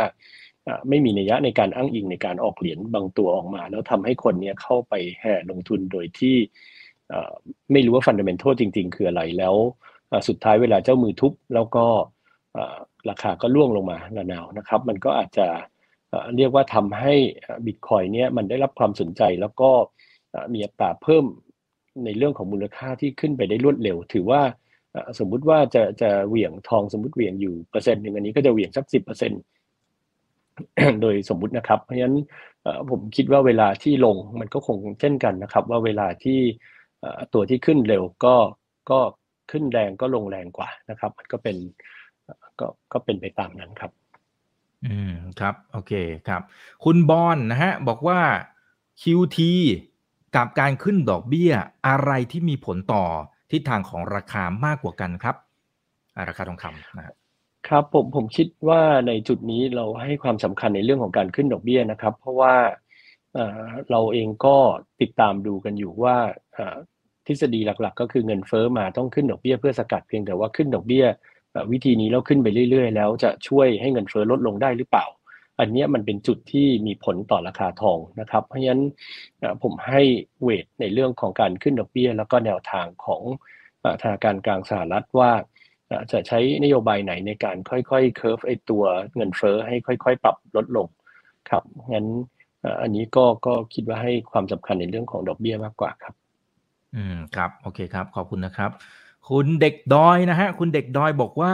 [0.90, 6.36] ไม่มีนัยยะในการอ้างอิงในการออกเหรียญบางตัวออกมา แล้วทำให้คนเนี้ยเข้าไปแห่ลงทุนโดยที่
[7.72, 9.56] ไม่รู้ว่า fundamental จริง ๆ คืออะไรแล้ว
[10.28, 11.86] สุดท้ายเวลาเจ้ามือทุบแล้วก็
[13.10, 15.48] ราคาก็ร่วงลงมาระนาวนะครับ มันก็อาจจะ
[16.36, 17.14] เรียกว่าทำให้
[17.66, 19.70] บิตคอยเนี่ยมันได้รับความสนใจแล้วก็
[20.54, 21.26] มีอัตราเพิ่ม
[22.04, 24.42] ในเรื่องของมูลค่าที่ขึ้นไปได้รวดเร็ว ถือว่า
[25.20, 29.42] สมมุติว่าจะจะเหวี่ยงทองสมมุติเหวี่ยงอยู่เปอร์เซ็นต์หนึ่งอันนี้ก็จะเหวี่ยงสักสิบเปอร์เซ็นต์
[31.02, 32.18] โดยสมมุตินะครับ เพราะฉะนั้น
[32.90, 36.40] ผมคิดว่าเวลาที่ลงมันก็คงเช่นกันนะครับ ว่าเวลาที่
[37.34, 38.36] ตัวที่ขึ้นเร็วก็
[38.92, 39.00] ก็
[39.52, 41.56] ขึ้นแรงก็ลงแรงกว่านะครับ มันก็เป็น
[42.60, 43.92] ก็ก็เป็นไปตามนั้นครับ
[44.86, 45.94] อืมครับ โอเค
[46.28, 46.42] ครับ
[46.84, 48.20] คุณบอลนะฮะ บอกว่า
[49.02, 49.38] QT
[50.36, 51.52] กับการขึ้นดอกเบี้ย
[51.88, 53.04] อะไรที่มีผลต่อ
[53.52, 55.36] ทิศทางของราคามากกว่ากันครับ
[56.28, 57.16] ราคาทองคำนะครับ
[57.68, 62.56] ครับผมผมคิดว่าในจุดนี้เราให้ความสำคัญในเรื่องของการขึ้นดอกเบี้ยนะครับ เพราะว่า
[63.92, 64.58] เราเองก็
[65.02, 66.16] ติดตามดูกันอยู่ว่า
[67.28, 71.06] ทฤษฎีหลักๆ ก็คือเงินเฟอ้อมาต้องขึ้นดอกเบี้ยเพื่อสกัดเพียงแต่ว่าขึ้นดอกเบี้ย
[71.72, 75.06] วิธีนี้แล้วขึ้นไปเรื่อย ๆ แล้วจะช่วยให้เงินเฟอ้อลดลงได้หรือเปล่า
[75.60, 78.84] อันนี้มันเป็นจุดที่มีผลต่อราคาทองนะครับ เพราะฉะนั้น
[79.64, 80.02] ผมให้
[80.42, 83.22] เวทในเรื่องของการขึ้นดอกเบี้ย แล้วก็แนวทางของ
[84.02, 85.32] ธนาคารกลางสหรัฐว่า
[86.12, 88.84] จะใช้นโยบายไหนในการค่อยๆเคอร์ฟไอตัว
[89.16, 90.88] เงินเฟ้อให้ค่อยๆ ปรับลดลง
[91.50, 92.08] ครับงั้น
[92.82, 96.14] อันนี้ก็ก็คิดว่าให้ความสำคัญในเรื่องของดอกเบี้ยมากกว่าครับ
[96.96, 98.72] อืมครับโอเคครับ ขอบคุณนะครับ
[99.30, 101.54] คุณเด็กดอยนะฮะคุณเด็กดอยบอกว่า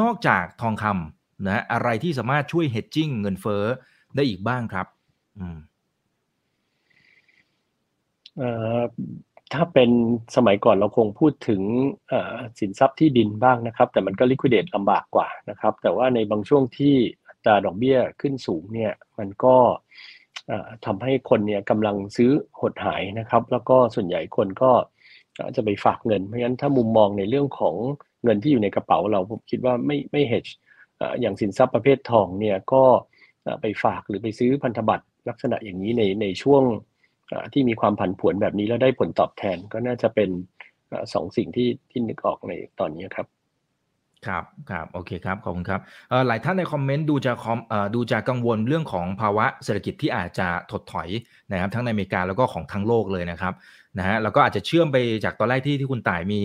[0.00, 1.13] นอกจากทองคำ
[1.46, 3.64] นะอะไรที่สามารถช่วยเฮดจิ้งเงินเฟ้อ
[4.16, 4.86] ได้อีกบ้างครับ
[5.38, 5.58] อืม
[9.52, 9.90] ถ้าเป็น
[10.36, 11.62] สมัยก่อนเราคงพูดถึง
[12.58, 16.94] สินทรัพย์ที่ดินบ้างนะครับ แต่มันก็ลิควิดเดตลำบากกว่านะครับ แต่ว่าในบางช่วงที่
[17.28, 19.56] อัตราดอกเบี้ยขึ้นสูงเนี่ย มันก็
[20.86, 22.30] ทำให้คนเนี่ยกำลังซื้อ
[22.60, 24.70] หดหายนะครับ แล้วก็ส่วนใหญ่คนก็
[25.56, 27.74] จะไปฝากเงิน เพราะฉะนั้นถ้ามุมมองในเรื่องของ
[28.24, 30.44] เงินที่อยู่ในกระเป๋าเราผมคิดว่าไม่ไม่เฮด
[31.20, 32.84] อย่างสินทรัพย์ประเภททองเนี่ยก็
[33.60, 36.62] ไปฝากหรือไปซื้อพันธบัตรลักษณะอย่างนี้ในในช่วง
[37.52, 40.30] ที่มีความผันผวนแบบนี้แล้วได้ผลตอบแทนก็น่าจะเป็น
[41.14, 43.26] สองสิ่งที่ที่นึกออกในตอนนี้ครับ
[44.26, 45.80] ครับครับโอเคครับขอบคุณครับ
[46.28, 47.58] หลายท่านในคอมเมนต์ดูจะคอม
[47.94, 51.08] ดูจะกังวลเรื่องของภาวะเศรษฐกิจที่อาจจะถดถอย
[51.52, 53.54] นะครับทั้งในอเมริกาแล้วก็ของทั้งโลกเลยนะครับ
[53.98, 56.40] นะฮะแล้วก็อาจจะเชื่อมไปจากตอนแรกที่ที่คุณต่ายมี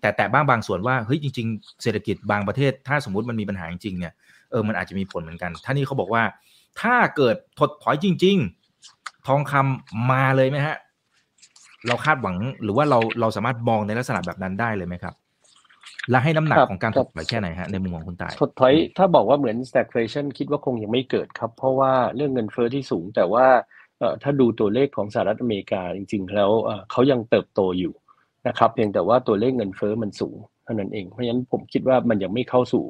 [0.00, 4.12] แต่แต่บ้างบางส่วนว่าเฮ้ยจริง ๆ เศรษฐกิจบางประเทศ ถ้าสมมุติมันมีปัญหาจริงๆเนี่ย
[4.50, 6.22] เออมันอาจจะมีผลเหมือนกัน ท่านี้เขาบอกว่า
[6.80, 8.36] ถ้าเกิดถดถอยจริง
[8.82, 10.76] ๆ ทองคำมาเลยไหมฮะ
[11.86, 15.14] เราคาดหวังหรือว่าเราเราสามารถมองในลักษณะแบบนั้นได้เลยไหมครับ
[16.10, 23.46] และให้น้ำหนักของการถดถอยแค่ไหนฮะในมุมมองคุณตายถดถอยถ้าบอกว่าเหมือน stagflation คิดว่าคงยังไม่เกิดครับ เพราะว่าเรื่องเงินเฟอ้อที่สูงแต่ว่า
[24.22, 26.50] ถ้าดูตัวเลขของสหรัฐอเมริกาจริง ๆ แล้ว
[26.90, 27.94] เขายังเติบโตอยู่
[28.48, 32.84] นะครับ เพียงแต่ว่าตัวเลขเงินเฟอ้อมันสูงเท่านั้นเอง เพราะฉะนั้นผมคิดว่ามันยังไม่เข้าสู่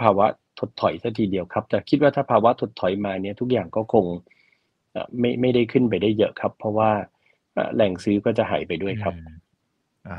[0.00, 0.26] ภาวะ
[0.58, 4.04] ถดถอยสัทีเดียวครับ แต่คิดว่าถ้าภาวะถดถอยมาเนี่ยทุกอย่างก็คง
[5.18, 6.90] ไม่ไม่ได้ขึ้นไปได้เยอะครับ เพราะว่า
[7.74, 9.14] แหล่งซื้อก็จะหายไปด้วยครับ
[10.08, 10.16] อ่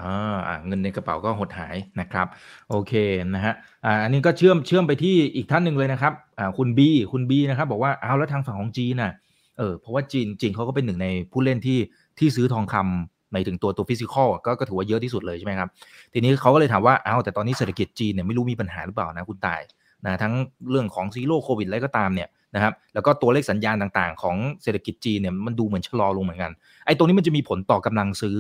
[0.54, 2.28] าเงินในกระเป๋าก็หดหายนะครับ
[2.70, 2.94] โอเค
[3.36, 3.54] นะฮะ
[3.86, 9.14] อ่าอันนี้ก็เชื่อมเชื่อมไปที่อีกท่านหนึ่งเลยนะครับอ่าคุณบีคุณบีนะครับ บอกว่าเอาแล้วทางฝั่งของจีนน่ะ
[9.58, 11.80] เออเพราะว่าจีนจีนเขาก็เป็นหนึ่งในผู้เล่นที่
[12.20, 15.70] ที่ซื้อทองคำในถึงตัวตัว physical ก็ก็ถือว่าเยอะที่สุดเลยใช่ไหมครับ
[16.14, 19.62] ทีนี้เขาก็เลยถามว่าเอาแต่ตอนนี้เศรษฐกิจจีนเนี่ยไม่รู้มีปัญหาหรือเปล่านะคุณต่าย
[20.06, 20.34] นะทั้ง
[20.70, 26.52] เรื่องของ zero covid อะไรก็ตามเนี่ยนะครับแล้วก็ตัวเลขสัญญาณต่างๆ ของเศรษฐกิจจีนเนี่ยมันดูเหมือนชะลอลงเหมือนกัน
[26.86, 28.38] ไอ้ตรงนี้มันจะมีผลต่อกำลังซื้อ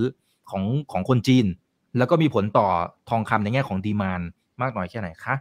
[0.51, 1.45] ของของคนจีน
[1.97, 2.67] แล้วก็มีผลต่อ
[3.09, 4.21] ทองคำในแง่ของ demand
[4.61, 5.35] มากน้อยแค่ไหนคะ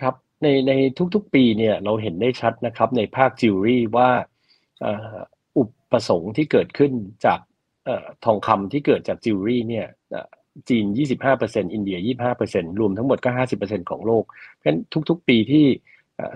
[0.00, 0.72] ครับในใน
[1.14, 4.08] ทุกๆปีเนี่ยเราเห็นได้ชัดนะครับในภาคจิวเวลรี่ว่า
[5.58, 6.92] อุปสงค์ที่เกิดขึ้น
[7.26, 7.40] จาก
[8.24, 9.86] ทองคำที่เกิดจากจิวเวลรี่เนี่ย
[10.68, 10.84] จีน
[11.30, 11.98] 25%อินเดีย
[12.38, 13.30] 25%รวมทั้งหมดก็
[13.60, 14.78] 50%ของโลก เพราะฉะนั้น
[15.08, 15.66] ทุกๆ ปีที่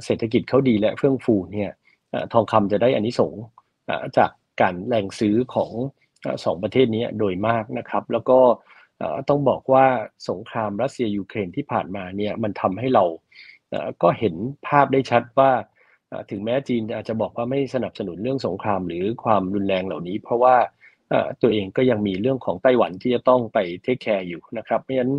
[0.05, 1.71] เศรษฐกิจเขาดีและเฟื่องฟูเนี่ย
[2.33, 3.35] ทองคำจะได้อานิสงส์
[4.19, 4.31] จาก
[4.61, 5.73] การแรงซื้อของ
[6.45, 8.39] สองประเทศนี้โดยมากนะครับ แล้วก็
[9.29, 9.87] ต้องบอกว่า
[10.29, 13.05] สงครามรัสเซียยูเครนที่ผ่านมาเนี่ยมันทำให้เรา
[14.03, 14.35] ก็เห็น
[14.67, 15.51] ภาพได้ชัดว่า
[16.31, 20.57] ถึงแม้จีนอาจจะบอกว่าไม่สนับสนุนเรื่องสงครามหรือความรุนแรงเหล่านี้ เพราะว่า
[21.43, 25.13] ตัวเองก็ยังมีเรื่องของไต้หวันที่จะต้องไป take care อยู่นะครับเพราะฉะนั้น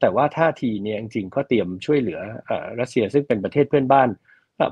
[0.00, 2.20] แต่ว่าท่าทีเนี่ยจริงๆก็เตรียมช่วยเหลือ
[2.80, 4.08] รัสเซียซึ่งเป็นประเทศเพื่อนบ้าน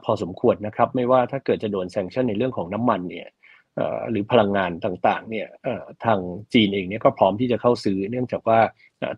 [0.05, 3.29] พอสมควรนะครับ ไม่ว่าถ้าเกิดจะโดนแซงชั่นในเรื่องของน้ำมันเนี่ย
[4.11, 5.47] หรือพลังงานต่างๆเนี่ย
[6.05, 6.19] ทาง
[6.55, 8.61] จีนเองเนี่ยก็พร้อมที่จะเข้าซื้อ เนื่องจากว่า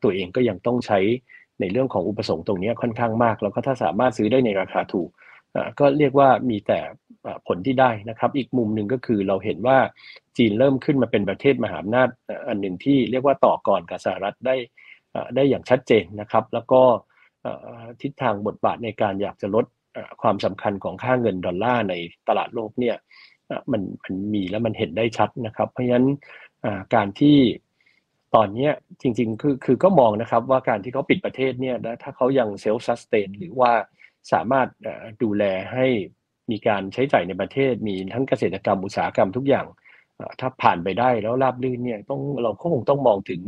[0.02, 0.98] ตัวเองก็ยังต้องใช้
[1.60, 5.08] ในเรื่องของอุปสงค์ตรงนี้ค่อนข้างมาก แล้วก็ถ้าสามารถซื้อได้ในราคาถูก
[5.78, 6.80] ก็เรียกว่ามีแต่
[7.46, 9.78] ผลที่ได้นะครับ อีกมุมหนึ่งก็คือเราเห็นว่า
[10.36, 12.08] จีนเริ่มขึ้นมาเป็นประเทศมหาอำนาจ
[12.48, 14.56] อันหนึ่งที่เรียกว่าต่อก่อนกับสหรัฐได้
[15.34, 16.82] ได้อย่างชัดเจนนะครับ แล้วก็
[18.02, 19.66] ทิศทางบทบาทในการอยากจะลด
[20.22, 21.94] ความสำคัญของค่าเงินดอลลาร์ใน
[22.28, 22.96] ตลาดโลกเนี่ย
[23.72, 26.06] มันมันมีแล้วมันเห็นได้ชัดนะครับ เพราะฉะนั้น
[26.94, 27.38] การที่
[28.34, 28.68] ตอนนี้
[29.02, 33.72] จริงๆ คือคือก็มองนะครับว่าการที่เขาปิดประเทศเนี่ยถ้าเขายังเซลฟ์ซัสเตนหรือว่า
[34.32, 34.68] สามารถ
[35.22, 35.86] ดูแลให้
[36.50, 39.66] มีการใช้จ่ายในประเทศ มีทั้งเกษตรกรรมอุตสาหกรรมทุกอย่าง
[40.40, 43.42] ถ้าผ่านไปได้แล้วราบรื่นเนี่ยต้องเราก็คงต้องมองถึง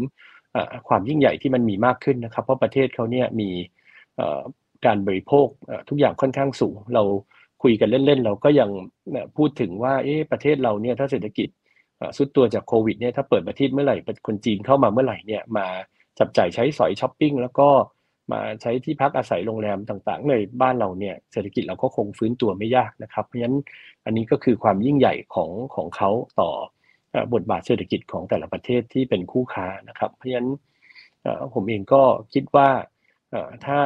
[0.89, 3.51] ความยิ่งใหญ่ที่มันมีมากขึ้นนะครับ เพราะประเทศเขาเนี่ยมี
[4.87, 5.47] การบริโภค
[5.89, 7.03] ทุกอย่างค่อนข้างสูง เรา
[7.63, 8.71] คุยกันเล่นๆ เราก็ยัง
[9.37, 11.49] พูดถึงว่าเอ๊ะประเทศเราเนี่ยถ้าเศรษฐกิจ
[12.17, 13.97] สุดตัวจากโควิดเนี่ยถ้าเปิดประเทศเมื่อไหร่
[14.27, 15.67] คนจีนเข้ามาเมื่อไหร่เนี่ยมา
[16.19, 17.69] จับจ่ายใช้สอยช้อปปิ้งแล้วก็
[18.33, 23.59] มาใช้ที่พักอาศัยโรงแรมต่างๆ ในบ้านเราเนี่ยเศรษฐกิจเราก็คงฟื้นตัวไม่ยากนะครับ เพราะฉะนั้น
[24.05, 26.11] อันนี้ก็คือความยิ่งใหญ่ของของเขา
[26.41, 26.51] ต่อ
[27.35, 30.51] บทบาทเศรษฐกิจของแต่ละประเทศที่เป็นคู่ค้านะครับ เพราะฉะนั้น
[31.55, 32.03] ผมเองก็
[32.35, 32.69] คิดว่า
[33.67, 33.79] ถ้า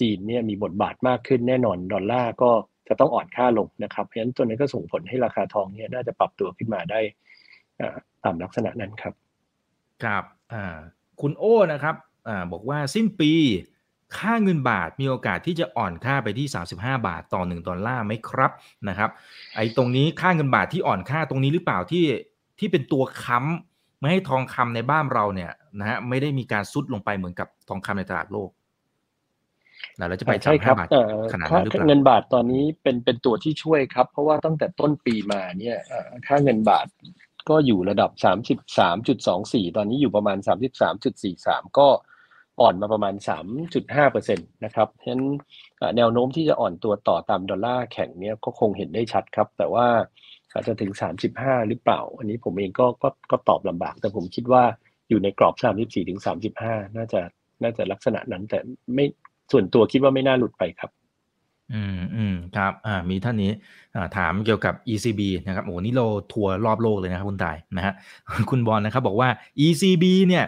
[0.00, 2.50] จีนเนี่ยมีบทบาทมากขึ้นแน่นอนดอลลาร์ก็
[2.88, 7.00] จะต้องอ่อนค่าลงนะครับ เพราะฉะนั้นตัวนี้ก็ส่งผลให้ราคาทองเนี่ยน่าจะปรับตัวขึ้นมาได้
[8.24, 9.14] ตามลักษณะนั้นครับ
[10.04, 10.24] ครับ
[11.20, 11.96] คุณโอ้นะครับ
[12.28, 13.32] อบอกว่าสิ้นปี
[14.18, 16.46] ค่าเงินบาทมีโอกาสที่จะอ่อนค่าไปที่
[16.76, 18.52] 35 บาทต่อ 1 ดอลลาร์ไหมครับ
[18.88, 19.10] นะครับ
[19.56, 22.04] ไอ้ตรงนี้ค่าเงินบาทที่อ่อนค่าตรงนี้หรือเปล่าที่
[22.58, 28.50] ที่เป็นตัวค้ำไม่ให้ทองคำในบ้านเราเนี่ยนะฮะไม่ได้มีการซุดลงไปเหมือนกับทองคำในตลาดโลก
[29.96, 30.76] แล้วจะไปใช่ครับ
[31.32, 35.78] ขนาดนั้นหรือเปล่าเงินบาทตอนนี้เป็นเป็นตัวที่ช่วยครับ เพราะว่าตั้งแต่ต้นปีมาเนี่ย
[36.26, 36.86] ค่าเงินบาท
[37.48, 38.10] ก็อยู่ระดับ
[39.14, 40.38] 33.24 ตอนนี้อยู่ประมาณ
[41.02, 41.88] 33.43 ก็
[42.60, 43.14] อ่อนมาประมาณ
[43.70, 45.24] 3.5%นะครับเพราะฉะนั้น
[45.96, 49.86] แนวโน้มที่จะอ่อนตัวต่อตามดอลลาร์แข็งเนี่ยก็คงเห็นได้ชัดครับ แต่ว่า
[50.52, 50.92] อาจจะถึง
[51.32, 54.62] 35 หรือเปล่า อันนี้ผมเองก็ก็ก็ตอบลำบาก แต่ผมคิดว่า
[55.08, 56.20] อยู่ในกรอบ 34ถึง
[56.58, 57.20] 35 น่าจะ
[57.62, 58.58] น่าจะลักษณะนั้น แต่
[58.94, 59.04] ไม่
[59.52, 60.90] ส่วนตัวคิดว่าไม่น่าหลุดไปครับ
[61.74, 63.52] อืมอืมครับ อ่า มีท่านนี้
[63.94, 67.94] อ่าถามเกี่ยวกับ ECB นะครับโอ้นี่เราทัวร์รอบโลกเลยนะครับคุณตายนะฮะ
[68.50, 69.28] คุณบอลนะครับ บอกว่า
[69.66, 70.44] ECB เนี่ย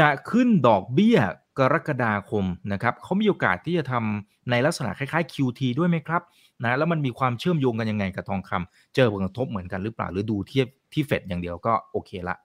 [0.00, 1.18] จะขึ้นดอกเบี้ย
[1.58, 6.22] กรกฎาคมนะครับเขามีโอกาสที่จะทำในลักษณะคล้ายๆ QT ด้วยไหมครับ
[6.64, 12.36] นะแล้วมันมีความเชื่อมโยงกันยังไงกับทองคำเจอผลกระทบเหมือนกันหรือเปล่าหรือดูเทียบที่เฟดอย่างเดียวก็โอเคละ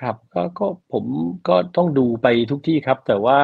[0.00, 1.04] ครับก็ก็ผม
[1.48, 3.38] ก็ต้องดูไปทุกที่ครับ แต่ว่า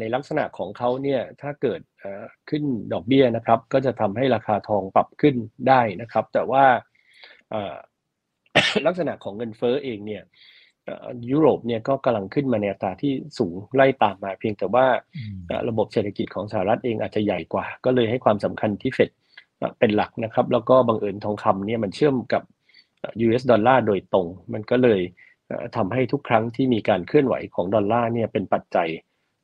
[0.00, 1.80] ในลักษณะของเขาเนี่ยถ้าเกิด
[2.48, 5.34] ขึ้นดอกเบี้ยนะครับ ก็จะทำให้ราคาทองปรับขึ้น
[5.68, 6.64] ได้นะครับ แต่ว่า
[8.86, 10.22] ลักษณะของเงินเฟ้อเองเนี่ย
[11.30, 14.86] ยุโรปเนี่ยก็กำลังขึ้นมาในอัตราที่สูงไล่ตามมา เพียงแต่ว่า
[15.68, 19.10] ระบบเศรษฐกิจของสหรัฐเองอาจจะใหญ่กว่า ก็เลยให้ความสำคัญที่เฟด
[19.78, 22.42] เป็นหลักนะครับ แล้วก็บังเอิญทองคำเนี่ยมันเชื่อมกับ
[23.26, 25.00] US ดอลลาร์โดยตรง มันก็เลย
[25.76, 28.88] ทำให้ทุกครั้งที่มีการเคลื่อนไหวของดอลลาร์เนี่ยเป็นปัจจัย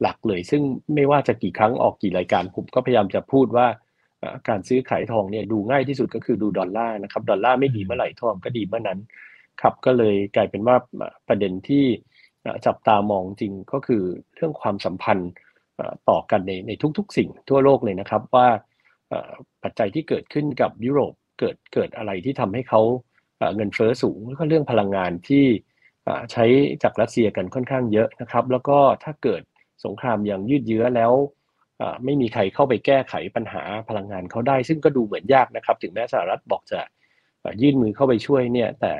[0.01, 0.62] หลักเลย ซึ่ง
[0.95, 3.66] ไม่ว่าจะกี่ครั้งออกกี่รายการผมก็พยายามจะพูดว่า
[4.49, 8.99] การซื้อขายทองเนี่ยดูง่ายที่สุดก็คือดูดอลลาร์นะครับ ดอลลาร์ไม่ดีเมื่อไหร่ทองก็ดีเมื่อนั้น
[9.61, 10.76] ครับก็เลยกลายเป็นว่า
[11.28, 11.84] ประเด็นที่
[12.66, 14.03] จับตามองจริงก็คือ
[14.34, 15.30] เรื่องความสัมพันธ์
[16.09, 18.48] ต่อกันในในทุกๆ สิ่งทั่วโลกเลยนะครับว่า
[19.62, 22.80] ปัจจัยที่เกิดขึ้นกับยุโรปเกิดเกิดอะไรที่ทำให้เขา
[23.57, 25.44] เงินเฟอ้อสูงแล้วก็เรื่องพลังงานที่
[26.32, 26.44] ใช้
[26.82, 29.42] จากรัสเซียกันค่อนข้างเยอะนะครับ แล้วก็ถ้าเกิด
[29.84, 31.12] สงครามยังยืดเยื้อแล้ว
[32.05, 36.80] ไม่มีใครเข้าไปแก้ไขปัญหาพลังงานเขาได้ ซึ่งก็ดูเหมือนยากนะครับ ถึงแม้สหรัฐบอกจะ
[37.62, 38.94] ยื่นมือเข้าไปช่วยเนี่ยแต่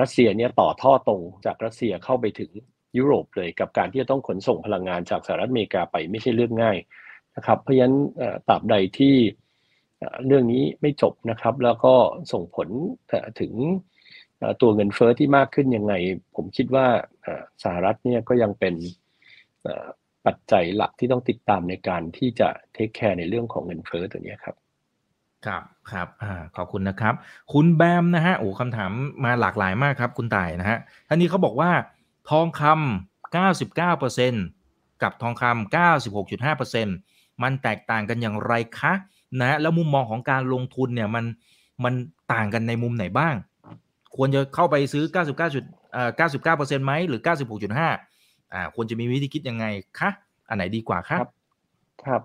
[0.00, 2.50] รัสเซียเนี่ยต่อท่อตรงจากรัสเซียเข้าไปถึง
[2.98, 6.78] ยุโรปเลยกับการที่จะต้องขนส่งพลังงานจากสหรัฐอเมริกาไปไม่ใช่เรื่องง่าย
[7.36, 7.96] นะครับเพราะฉะนั้น
[8.48, 9.14] ตราบใดที่
[10.26, 11.94] เรื่องนี้ไม่จบนะครับ แล้วก็
[12.32, 12.68] ส่งผล
[13.40, 13.52] ถึง
[14.60, 15.94] ตัวเงินเฟอ้อที่มากขึ้นยังไง
[16.36, 16.86] ผมคิดว่า
[17.62, 18.74] สหรัฐเนี่ยก็ยังเป็น
[20.26, 24.56] ปัจจัยหลักที่ต้องติดตามในการที่จะเทคแคร์ในเรื่องของเงินเฟอ้อตัวนี้ครับ
[25.46, 27.14] ครับครับอ่าขอบคุณนะครับ
[27.52, 28.90] คุณแบมนะฮะโอ้คำถาม
[29.24, 30.78] มาหลากหลายมากครับ คุณต่ายนะฮะ
[31.08, 31.70] ท่านนี้เขาบอกว่า
[32.30, 33.36] ทองคำ
[34.24, 35.76] 99%กับทองคำ
[36.22, 38.92] 96.5%มันแตกต่างกันอย่างไรคะ
[39.40, 41.24] นะแล้วมุมมองของการลงทุนเนี่ยมัน
[41.84, 41.94] มัน
[42.32, 43.34] ต่างกันในมุมไหนบ้าง
[44.16, 46.10] ควรจะเข้าไปซื้อ 99จุดเอ่อ
[46.80, 47.20] 99%ไหมหรือ
[47.86, 49.64] 96.5อ่าควรจะมีวิธีคิดยังไง
[49.98, 50.10] คะ
[50.48, 51.26] อันไหนดีกว่าครับ
[52.04, 52.22] ครับ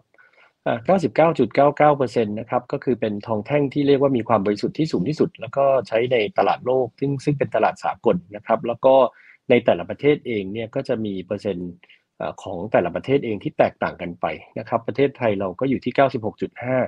[0.69, 8.95] 99.99%นะครับก็คือเป็นทองแท่งที่เรียกว่ามีความบริสุทธิ์ที่สูงที่สุด แล้วก็ใช้ในตลาดโลก ซึ่งซึ่งเป็นตลาดสากลนะครับ แล้วก็
[9.49, 11.71] ในแต่ละประเทศเองเนี่ยก็จะมีเปอร์เซ็นต์
[12.43, 14.25] ของแต่ละประเทศเองที่แตกต่างกันไป
[14.59, 15.93] นะครับ ประเทศไทยเราก็อยู่ที่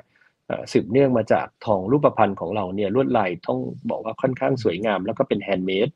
[0.10, 3.60] 96.5สืบเนื่องมาจากทองรูปพรรณของเราเนี่ยลวดลายต้อง
[3.90, 5.90] บอกว่าค่อนข้างสวยงาม แล้วก็เป็น handmade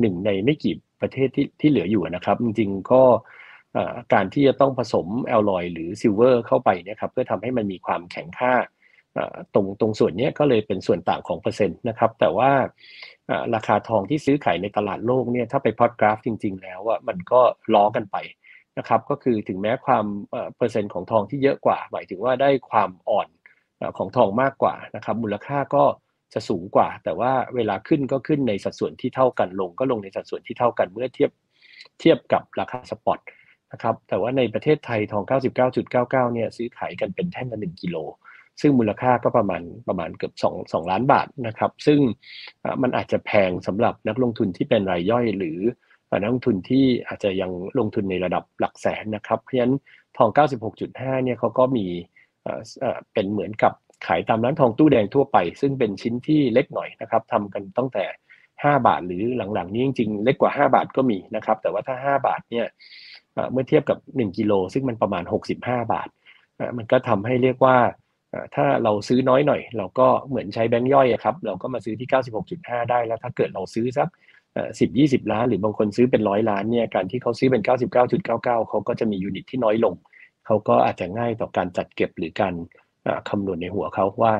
[0.00, 3.02] หนึ่งในไม่กี่ประเทศที่ที่เหลืออยู่นะครับ จริงๆก็
[4.12, 8.52] การที่จะต้องผสมแอลลอยหรือ silver เข้าไปนะครับเพื่อทำให้มันมีความแข็งค่า
[9.54, 12.50] ตรงตรงส่วนนี้ก็เลยเป็นส่วนต่างของเปอร์เซ็นต์นะครับ แต่ว่า
[13.54, 17.40] ราคาทองที่ซื้อขายในตลาดโลกเนี่ยถ้าไปพอดกราฟจริง ๆ แล้วอะมันก็
[17.74, 18.16] ล้อกันไป
[18.78, 20.04] นะครับ ก็คือถึงแม้ความ
[20.56, 23.28] เปอร์เซ็นต์ของทองที่เยอะกว่า หมายถึงว่าได้ความอ่อน
[23.98, 25.84] ของทองมากกว่านะครับ มูลค่าก็
[26.34, 31.30] จะสูงกว่า แต่ว่าเวลาขึ้นก็ขึ้นในสัดส่วนที่เท่ากันลง ก็ลงในสัดส่วนที่เท่ากันเมื่อเทียบ
[32.00, 33.18] เทียบกับราคาสปอต
[33.74, 35.24] นะครับแต่ว่าในประเทศไทยทอง
[35.74, 37.96] 99.99 เนี่ยซื้อขายกันเป็นแท่งละ1กิโล
[38.60, 42.00] ซึ่งมูลค่าก็ประมาณประมาณเกือบ2 2ล้านบาทนะครับ ซึ่ง
[42.82, 45.58] มันอาจจะแพงสำหรับนักลงทุนที่เป็นรายย่อย หรือ
[46.20, 49.74] นักลงทุนที่อาจจะยังลงทุนในระดับหลักแสนนะครับ เพราะฉะนั้น
[50.16, 50.30] ทอง
[50.76, 51.86] 96.5 เนี่ยเขาก็มี
[53.12, 53.72] เป็นเหมือนกับ
[54.06, 58.04] ขายตามร้านทองตู้แดงทั่วไป ซึ่งเป็นชิ้นที่เล็กหน่อยนะครับทำกันตั้งแต่
[58.62, 59.22] 5 บาทหรือ
[59.54, 62.66] หลังๆ นี้จริงๆ เล็กกว่า 5 บาทก็มีนะครับ แต่ว่าถ้า 5 บาทเนี่ย
[63.52, 66.08] เมื่อเทียบกับ 1กิโลซึ่งมันประมาณ 65 บาท
[66.76, 67.76] มันก็ทำให้เรียกว่า
[68.54, 72.08] ถ้าเราซื้อน้อยหน่อย เราก็เหมือนใช้แบงค์ย่อยครับ เราก็มาซื้อที่
[72.50, 74.08] 96.5 ได้แล้วถ้าเกิดเราซื้อสัก
[74.80, 77.62] สิบยี่สิบล้าน หรือบางคนซื้อเป็นร้อยล้านเนี่ยการที่เขาซื้อเป็น
[78.06, 79.94] 99.99 เขาก็จะมียูนิตที่น้อยลง
[80.46, 82.54] เขาก็อาจจะง่ายต่อการจัดเก็บหรือการ
[83.28, 84.32] คำนวณในหัวเขาว่า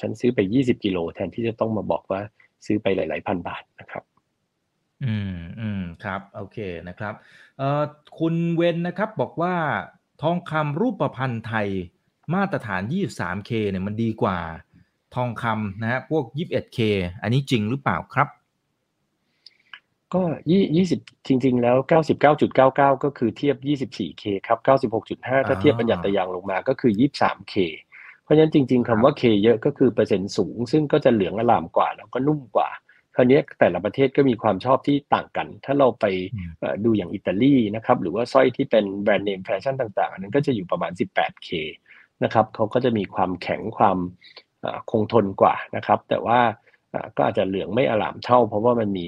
[0.00, 2.20] ฉันซื้อไป 20 กิโลแทนที่จะต้องมาบอกว่า
[2.66, 4.02] ซื้อไปหลาย ๆ พันบาทนะครับ
[5.04, 7.14] อืม อืม ครับ โอเคนะครับ
[7.58, 7.82] เอ่อ
[8.18, 9.54] คุณเวนนะครับบอกว่า
[10.22, 11.68] ทองคำรูปพรรณไทย
[12.34, 14.38] มาตรฐาน 23K เนี่ยมันดีกว่า
[15.14, 16.78] ทองคำนะฮะพวก 21K
[17.22, 18.28] อันนี้จริงหรือเปล่าครับ
[20.14, 27.54] ก็ยี่ยี่สิบจริง ๆ แล้วเก้าสิบเก้าจุดเก้าเก้าก็คือเทียบยี่สิบสี่เคครับเก้าสิบหกจุดห้าถ้าเทียบปัญญาตยางลงมาก็คือยี่สามเค
[28.22, 32.87] เพราะฉะนั้นจริง ๆคำว่าเคเยอะก็คือเปอร์เซ็นต์สูง ซึ่งก็จะเหลืองอลามกว่า แล้วก็นุ่มกว่าค
[33.18, 36.04] ราวนี้แต่ละประเทศก็มีความชอบที่ต่างกัน ถ้าเราไป
[36.84, 41.50] ดูอย่างอิตาลีนะครับหรือว่าสร้อยที่เป็นแบรนด์เนมแฟชั่นต่างๆอันนั้นก็จะอยู่ประมาณ 18K
[42.24, 43.98] นะครับเขาก็จะมีความแข็งความ
[44.90, 46.40] คงทนกว่านะครับ แต่ว่า
[47.16, 49.06] ก็อาจจะเหลืองไม่อร่ามเท่า เพราะว่ามันมี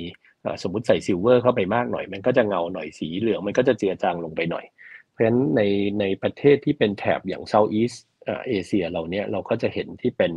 [0.63, 4.65] สมมติใส่ silver เข้าไปมากหน่อย มันก็จะเงาหน่อยสีเหลืองมันก็จะเจือจางลงไปหน่อย
[5.11, 5.63] เพราะฉะนั้นใน
[6.01, 7.93] ในประเทศที่เป็นแถบอย่าง Southeast
[8.49, 10.33] Asia เราเนี้ยเราก็จะเห็นที่เป็น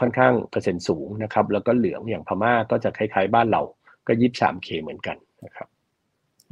[0.00, 3.62] ค่อนข้างเปอร์เซ็นต์สูงนะครับ แล้วก็เหลืองอย่างพม่าก็จะคล้ายๆ บ้านเรา
[4.06, 5.68] ก็ยี่สาม K เหมือนกันนะครับ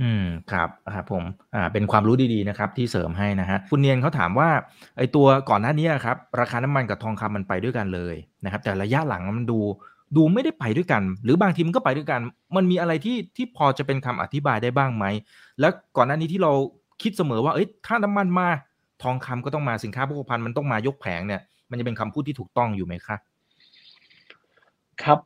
[0.03, 4.49] อืมครับครับผมอ่าเป็นความรู้ดีๆนะครับที่เสริมให้นะฮะคุณเนียนเขาถามว่า
[4.99, 8.15] ไอตัวก่อนหน้านี้ครับ ราคาน้ำมันกับทองคำมันไปด้วยกันเลย
[8.45, 9.61] นะครับ แต่ระยะหลังมันดู
[10.17, 12.21] ดูไม่ได้ไปด้วยกัน หรือบางทีมันก็ไปด้วยกัน
[12.57, 15.05] มันมีอะไรที่ที่พอจะเป็นคำอธิบายได้บ้างไหม
[15.61, 16.53] แล้วก่อนหน้านี้ที่เรา
[17.03, 18.49] คิดเสมอว่าเอ้ยถ้าน้ำมันมา
[19.03, 21.41] ทองคำก็ต้องมาสินค้าโภคภัณฑ์มันต้องมายกแผงเนี่ย
[21.71, 23.17] มันจะเป็นคำพูดที่ถูกต้องอยู่ไหมคะ
[25.03, 25.21] ครับ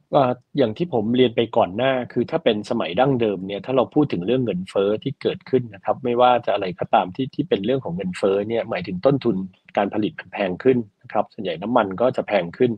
[0.59, 9.36] อย่างที่ผมเรียนไปก่อนหน้า คือถ้าเป็นสมัยดั้งเดิมเนี่ยถ้าเราพูดถึงเรื่องเงินเฟ้อที่เกิดขึ้นนะครับ ไม่ว่าจะอะไรก็ตามที่ที่เป็นเรื่องของเงินเฟ้อเนี่ยหมายถึงต้นทุน
[9.76, 12.72] การผลิตมันแพงขึ้นนะครับส่วนใหญ่น้ำมันก็จะแพงขึ้น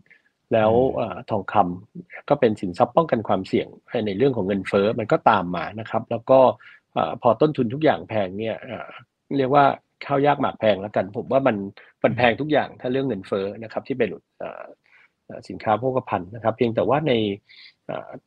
[0.52, 0.72] แล้ว
[1.30, 3.68] ทองคำก็เป็นสินทรัพย์ป้องกันความเสี่ยง
[4.06, 6.38] ในเรื่องของเงินเฟ้อมันก็ตามมานะครับ แล้วก็
[7.22, 8.56] พอต้นทุนทุกอย่างแพงเนี่ย
[9.36, 9.64] เรียกว่า
[10.06, 11.56] ข้าวยากหมากแพงแล้วกัน ผมว่ามัน
[12.06, 14.10] มันแพงทุกอย่างถ้าเรื่องเงินเฟ้อนะครับที่เป็น
[15.48, 17.12] สินค้าโภคภัณฑ์นะครับ เพียงแต่ว่าใน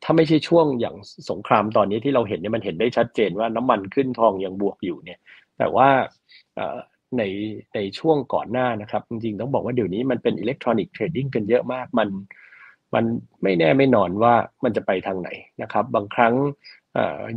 [0.04, 0.96] ถ้าไม่ใช่ช่วงอย่าง
[1.30, 5.20] สงครามตอนนี้ที่เราเห็นเนี่ยมันเห็นได้ชัดเจนว่าน้ำมันขึ้นทองยังบวกอยู่เนี่ย
[5.58, 5.90] แต่ว่า
[7.18, 7.24] ใน
[7.76, 12.10] ในช่วงก่อนหน้านะครับ จริงๆต้องบอกว่าเดี๋ยวนี้มันเป็น electronic trading กันเยอะมากมัน
[12.94, 13.06] มัน
[13.44, 15.30] ไม่แน่ไม่นอนว่ามันจะไปทางไหน
[15.62, 16.34] นะครับ บางครั้ง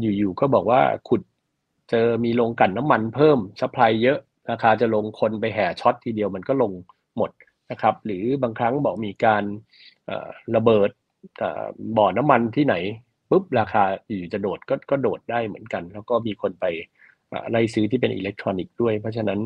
[0.01, 1.23] อยู่ๆก็บอกว่าขุด
[1.91, 4.19] เจอมีโรงกลั่นน้ำมันเพิ่ม supply เยอะ
[4.51, 6.73] ราคาจะลงคนไปแห่ short ทีเดียวมันก็ลง
[7.17, 7.31] หมด
[7.71, 9.45] นะครับหรือบางครั้งบอกมีการ
[10.57, 10.91] ระเบิด
[11.97, 12.75] บ่อน้ำมันที่ไหน
[13.31, 16.65] ปุ๊บราคาอยู่จะโดดก็ก็โดดได้เหมือนกัน แล้วก็มีคนไป
[17.51, 19.41] ไล่ซื้อที่เป็นอิเล็กทรอนิกส์ด้วย เพราะฉะนั้น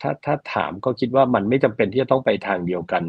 [0.00, 3.02] ถ้าถ้าถามก็คิดว่ามันไม่จำเป็นที่จะต้องไปทางเดียวกัน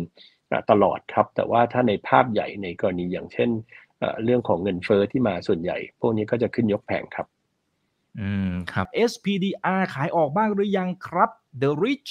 [0.72, 3.50] ตลอดครับ แต่ว่าถ้าในภาพใหญ่ในกรณีอย่างเช่น
[4.24, 7.28] เรื่องของเงินเฟอ้อที่มาส่วนใหญ่ พวกนี้ก็จะขึ้นยกแผงครับ
[8.20, 11.30] อืมครับ SPDR ขายออกบ้างหรือยังครับ
[11.62, 12.10] The Rich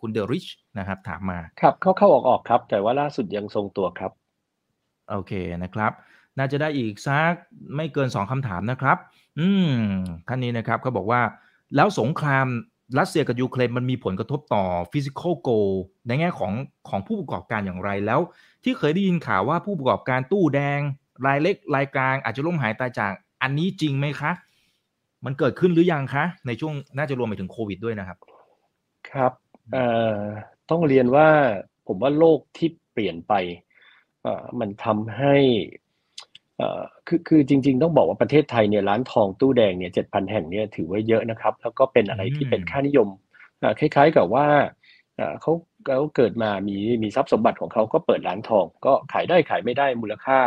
[0.00, 0.46] คุณเดริช
[0.78, 4.10] นะครับถามมา ครับเข้าเข้าออกออกครับ แต่ว่าล่าสุดยังทรงตัวครับ
[5.10, 5.32] โอเค
[5.62, 5.92] นะครับ
[6.38, 7.34] น่าจะได้อีกสัก
[7.76, 8.96] ไม่เกินสองคำถามนะครับ
[9.38, 9.72] อืม
[10.28, 11.20] ท่านนี้นะครับเขาบอกว่า
[11.76, 12.46] แล้วสงคราม
[12.98, 15.48] รัสเซียกับยูเครนมันมีผลกระทบต่อฟิสิกอลโก
[16.06, 16.52] ในแง่ของ
[16.88, 18.20] ของผู้ประกอบการอย่างไรแล้ว
[18.64, 20.80] ที่เคยได้ยินข่าวว่าผู้ประกอบการตู้แดง
[21.26, 24.30] รายเล็กรายกลางอาจจะล้มหายตายจากอันนี้จริงไหมคะ
[25.24, 28.18] มันเกิดขึ้นหรือยังคะ ในช่วงน่าจะรวมไปถึงโควิดด้วยนะครับ
[29.10, 29.32] ครับ
[29.72, 29.86] เอ่
[30.18, 30.20] อ
[30.70, 31.28] ต้องเรียนว่า
[31.86, 33.32] ผมว่าโลกที่เปลี่ยนไป
[34.22, 35.36] เอ่อมันทำให้
[36.58, 43.08] เอ่อคือคือจริง ๆ ต้องบอกว่าประเทศไทยเนี่ยร้านทองตู้แดงเนี่ยเจ็ดพันแห่งเนี่ยถือว่าเยอะนะครับ แล้วก็เป็นอะไรที่เป็นค่านิยม
[43.78, 44.46] คล้ายๆกับว่า
[45.40, 45.52] เขา
[45.86, 50.38] เขาเกิดมามีมีทรัพย์สมบัติของเขาก็เปิดร้านทอง ก็ขายได้ขายไม่ได้มูลค่า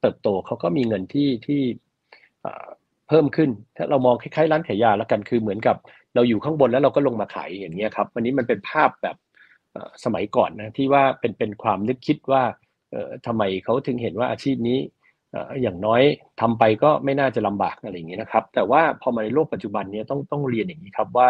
[0.00, 1.62] เติบโตเขาก็มีเงินที่ที่
[3.08, 5.76] เพิ่มขึ้น ถ้าเรามองคล้ายๆร้านขายยาแล้วกันคือเหมือนกับ
[6.14, 9.16] เราอยู่ข้างบนแล้วเราก็ลงมาขายอย่างเงี้ยครับวันนี้มันเป็นภาพแบบ
[10.04, 12.42] สมัยก่อนนะที่ว่าเป็นเป็นความนึกคิดว่า
[13.26, 14.78] ทำไมเขาถึงเห็นว่าอาชีพนี้
[15.62, 16.02] อย่างน้อย
[16.40, 21.28] ทำไปก็ไม่น่าจะลำบากอะไรอย่างเงี้ยนะครับ แต่ว่าพอมาในโลกปัจจุบันนี้ต้องต้องเรียนอย่างนี้ครับว่า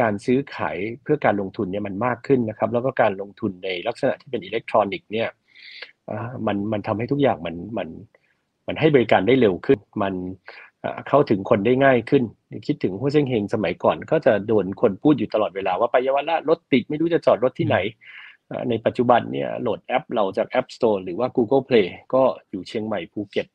[0.00, 5.28] การซื้อขายเพื่อการลงทุนเนี่ยมันมากขึ้นนะครับ แล้วก็การลงทุนในลักษณะที่เป็นอิเล็กทรอนิกส์เนี่ย
[6.46, 7.88] มันมันทำให้ทุกอย่างมันมัน
[8.66, 10.14] มันให้บริการได้เร็วขึ้น มัน
[11.08, 12.24] เข้าถึงคนได้ง่ายขึ้น
[12.66, 17.76] คิดถึงฮั่วเซ่งเฮงสมัยก่อนก็จะโดนคนพูดอยู่ตลอดเวลาว่าไปเยาวราชรถติดไม่รู้จะจอดรถที่ไหน
[18.68, 23.46] ในปัจจุบันเนี่ยโหลดแอปเราจาก App Store หรือว่า Google Play ก็อยู่เชียงใหม่ภูเก็ต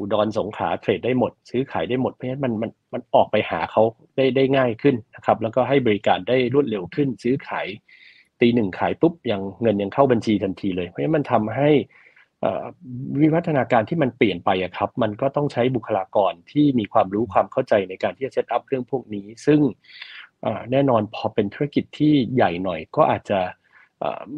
[0.00, 3.82] อุดรสงขลา trade ได้หมด ซื้อขายได้หมดเพราะฉะนั้นมันมันมันออกไปหาเขา
[4.16, 7.66] ได้ได้ง่ายขึ้นนะครับ แล้วก็ให้บริการได้รวดเร็วขึ้น ซื้อขาย
[8.40, 11.70] ตีหนึ่งขายปุ๊บยังเงินยังเข้าบัญชีทันทีเลย เพราะฉะนั้นมันทำให้
[13.20, 19.60] วิวัฒนาการที่มันเปลี่ยนไปอะครับ มันก็ต้องใช้บุคลากรที่มีความรู้ความเข้าใจในการที่จะเซตอัพเรื่องพวกนี้ ซึ่ง
[20.72, 23.40] แน่นอนพอเป็นธุรกิจที่ใหญ่หน่อยก็อาจจะ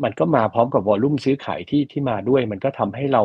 [0.04, 3.22] มันก็มาพร้อมกับวอลุ่มซื้อขายที่ที่มาด้วย มันก็ทำให้เรา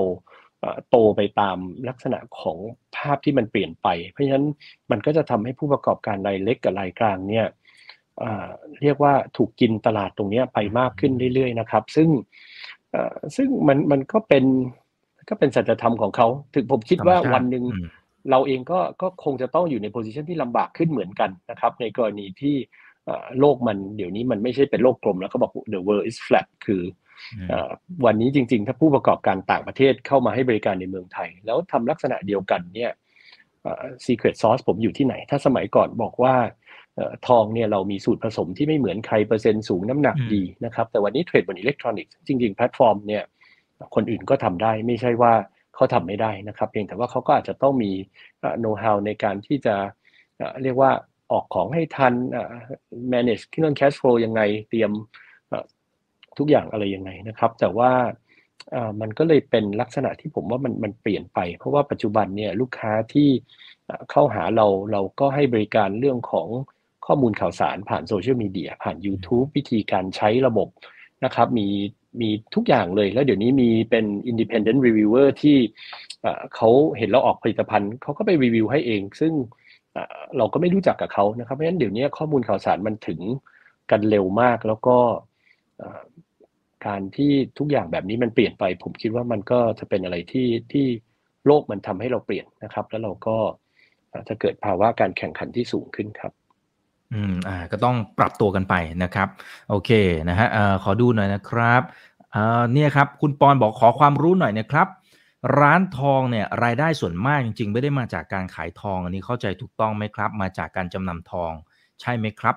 [0.90, 1.58] โตไปตาม
[1.90, 2.58] ลักษณะของ
[2.96, 4.46] ภาพที่มันเปลี่ยนไป เพราะฉะนั้น
[4.92, 7.48] มันก็จะทำให้ผู้ประกอบการรายเล็กกับรายกลางเนี่ย
[8.82, 12.10] เรียกว่าถูกกินตลาดตรงนี้ไปมากขึ้นเรื่อยๆนะครับ ซึ่ง
[13.36, 14.46] ซึ่งมันมันก็เป็น
[15.30, 17.64] ก็เป็นสัจธรรมของเขา ถึงผมคิดว่าวันหนึ่ง
[18.32, 22.56] เราเองก็ก็คงจะต้องอยู่ในโพสิชันที่ลำบากขึ้นเหมือนกันนะครับ ในกรณีที่
[23.40, 26.84] โลกมันเดี๋ยวนี้มันไม่ใช่เป็นโลกกลมแล้วก็บอก the world is flat คือ
[28.06, 32.92] วันนี้จริง ๆ ถ้าผู้ประกอบการต่างประเทศเข้ามาให้บริการในเมืองไทย แล้วทำลักษณะเดียวกันเนี่ย
[34.06, 36.36] secret sauce ผมอยู่ที่ไหน ถ้าสมัยก่อนบอกว่า
[37.28, 43.24] ทองเนี่ยเรามีสูตรผสมที่ไม่เหมือนใครเปอร์เซ็นต์สูงน้ำหนักดีนะครับ แต่วันนี้ trade บนอิเล็กทรอนิกส์จริงๆแพลตฟอร์มเนี่ย
[43.96, 45.34] คนอื่นก็ทำได้ไม่ใช่ว่า
[45.76, 47.92] เขาทำไม่ได้นะครับ เพียงแต่ว่าเขาก็อาจจะต้องมี
[48.60, 49.76] โน้ตฮาวในการที่จะ
[50.64, 50.92] เรียกว่า
[51.32, 52.14] ออกของให้ทัน
[53.14, 54.92] manage เรื่อง cash flow ยังไงเตรียม
[56.38, 57.92] ทุกอย่างอะไรยังไงนะครับ แต่ว่า
[59.02, 63.30] มันก็เลยเป็นลักษณะที่ผมว่ามันมันเปลี่ยนไป เพราะว่าปัจจุบันเนี่ยลูกค้าที่
[64.12, 66.48] เข้าหาเราเราก็ให้บริการเรื่องของ
[67.10, 70.68] ข้อมูลข่าวสารผ่านโซเชียลมีเดียผ่าน YouTube วิธีการใช้ระบบ
[71.26, 71.68] นะครับมี
[72.22, 75.58] มีทุกอย่างเลยแล้วเดี๋ยวนี้มีเป็น independent reviewer ที่
[76.56, 79.34] เขาเห็นเราออกผลิตภัณฑ์เขาก็ไปรีวิวให้เอง ซึ่ง
[80.38, 83.20] เราก็ไม่รู้จักกับเขานะครับเพราะฉะนั้นเดี๋ยวนี้ข้อมูลข่าวสารมันถึง
[83.92, 84.98] กันเร็วมาก แล้วก็
[86.88, 90.86] การที่ทุกอย่างแบบนี้มันเปลี่ยนไป ผมคิดว่ามันก็จะเป็นอะไรที่ที่
[91.46, 93.38] โลกมันทำให้เราเปลี่ยนนะครับ แล้วเราก็
[94.30, 96.34] จะเกิดภาวะการแข่งขันที่สูงขึ้นครับ
[97.14, 99.28] อืมอ่าก็ต้องปรับตัวกันไปนะครับ
[99.70, 99.92] โอเค
[100.30, 101.82] นะฮะเอ่อขอดูหน่อยนะครับ
[102.32, 104.88] เอ่อเนี่ยครับคุณปอนบอกขอความรู้หน่อยนะครับ
[105.60, 111.52] ร้านทองเนี่ยรายได้ส่วนมากจริง ๆ ไม่ได้มาจากการขายทอง อันนี้เข้าใจถูกต้องไหมครับ มาจากการจำนำทอง
[112.02, 112.56] ใช่ไหมครับ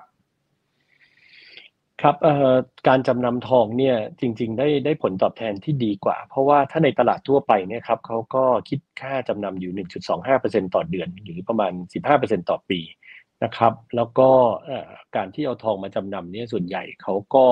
[2.01, 2.55] ครับอ่า
[2.87, 9.71] การจำนำทองเนี่ยจริง ๆ ได้ได้ผลตอบแทนที่ดีกว่า เพราะว่าถ้าในตลาดทั่วไปเนี่ยครับเขาก็คิดค่าจำนำอยู่
[10.19, 11.71] 1.25%ต่อเดือน หรือประมาณ
[12.09, 12.79] 15%ต่อปี
[13.43, 14.29] นะครับ แล้วก็
[15.15, 17.45] การที่เอาทองมาจำนำเนี่ยส่วนใหญ่เขาก็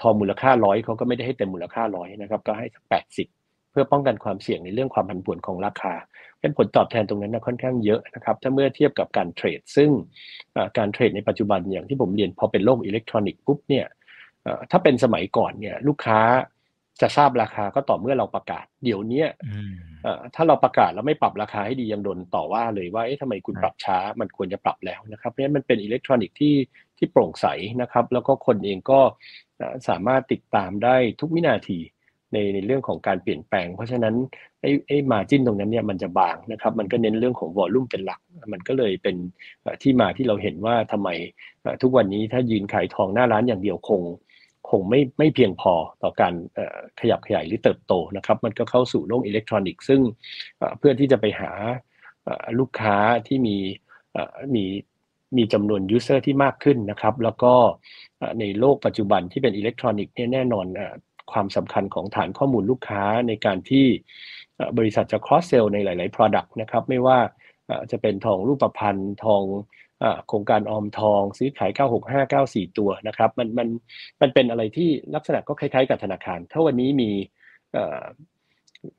[0.00, 3.28] ทองมูลค่าร้อยเขาก็ไม่ได้ให้เต็มมูลค่าร้อยนะครับ ก็ให้สักแปดสิบ
[3.70, 5.94] เพื่อป้องกันความเสี่ยงในเรื่องความผันผวนของราคา
[6.40, 9.90] เป็นผลตอบแทนตรงนั้นนะค่อนข้างเยอะนะครับ ถ้าเมื่อเทียบกับการ trade ซึ่ง
[10.78, 13.86] การ trade ในปัจจุบันอย่างที่ผมเรียนพอเป็นโลกอิเล็กทรอนิกส์ปุ๊บเนี่ย
[14.70, 16.18] ถ้าเป็นสมัยก่อนเนี่ยลูกค้า
[17.00, 19.24] จะทราบราคาก็ต่อเมื่อเราประกาศ เดี๋ยวนี้
[20.34, 26.54] ถ้าเราประกาศแล้วไม่ปรับราคาให้ดียังโดนต่อว่าเลยว่าเอ๊ะทำไมคุณปรับช้ามันควรจะปรับแล้วนะครับเพราะฉะนั้นมันเป็นอิเล็กทรอนิกส์ที่
[26.98, 27.46] ที่โปร่งใส
[27.82, 29.00] นะครับ แล้วก็คนเองก็
[29.88, 31.78] สามารถติดตามได้ทุกวินาที
[32.32, 34.14] ในในเรื่องของการเปลี่ยนแปลง เพราะฉะนั้น
[34.62, 38.20] ไอ้ไอ้มาจิ้นตรงนั้นเนี่ยมันจะบางนะครับ มันก็เน้นเรื่องของวอลลุ่มเป็นหลัก
[38.52, 39.16] มันก็เลยเป็น
[39.82, 41.08] ที่มาที่เราเห็นว่าทำไม
[41.82, 44.02] ทุกวันนี้ถ้ายืนขายทองหน้าร้านอย่างเดียวคง
[44.70, 46.34] คงไม่ไม่เพียงพอต่อการ
[47.00, 50.00] ขยับขยายหรือเติบโตนะครับ มันก็เข้าสู่โลกอิเล็กทรอนิกส์ซึ่ง
[50.78, 51.50] เพื่อที่จะไปหา
[52.58, 52.96] ลูกค้า
[53.26, 53.56] ที่มี
[54.54, 54.64] มี
[55.36, 57.54] มีจำนวนยูเซอร์ที่มากขึ้นนะครับ แล้วก็
[58.40, 60.66] ในโลกปัจจุบันที่เป็นอิเล็กทรอนิกส์เนี่ยแน่นอน
[61.32, 63.86] ความสำคัญของฐานข้อมูลลูกค้าในการที่
[64.78, 67.18] บริษัทจะ cross sell ในหลาย ๆ product นะครับ ไม่ว่า
[67.90, 69.42] จะเป็นทองรูปพรรณทอง
[70.28, 71.70] โครงการออมทองซื้อขาย
[72.24, 73.68] 96594 ตัวนะครับมันมัน
[74.20, 77.10] มันเป็นอะไรที่ลักษณะก็คล้ายๆกับธนาคาร ถ้าวันนี้มี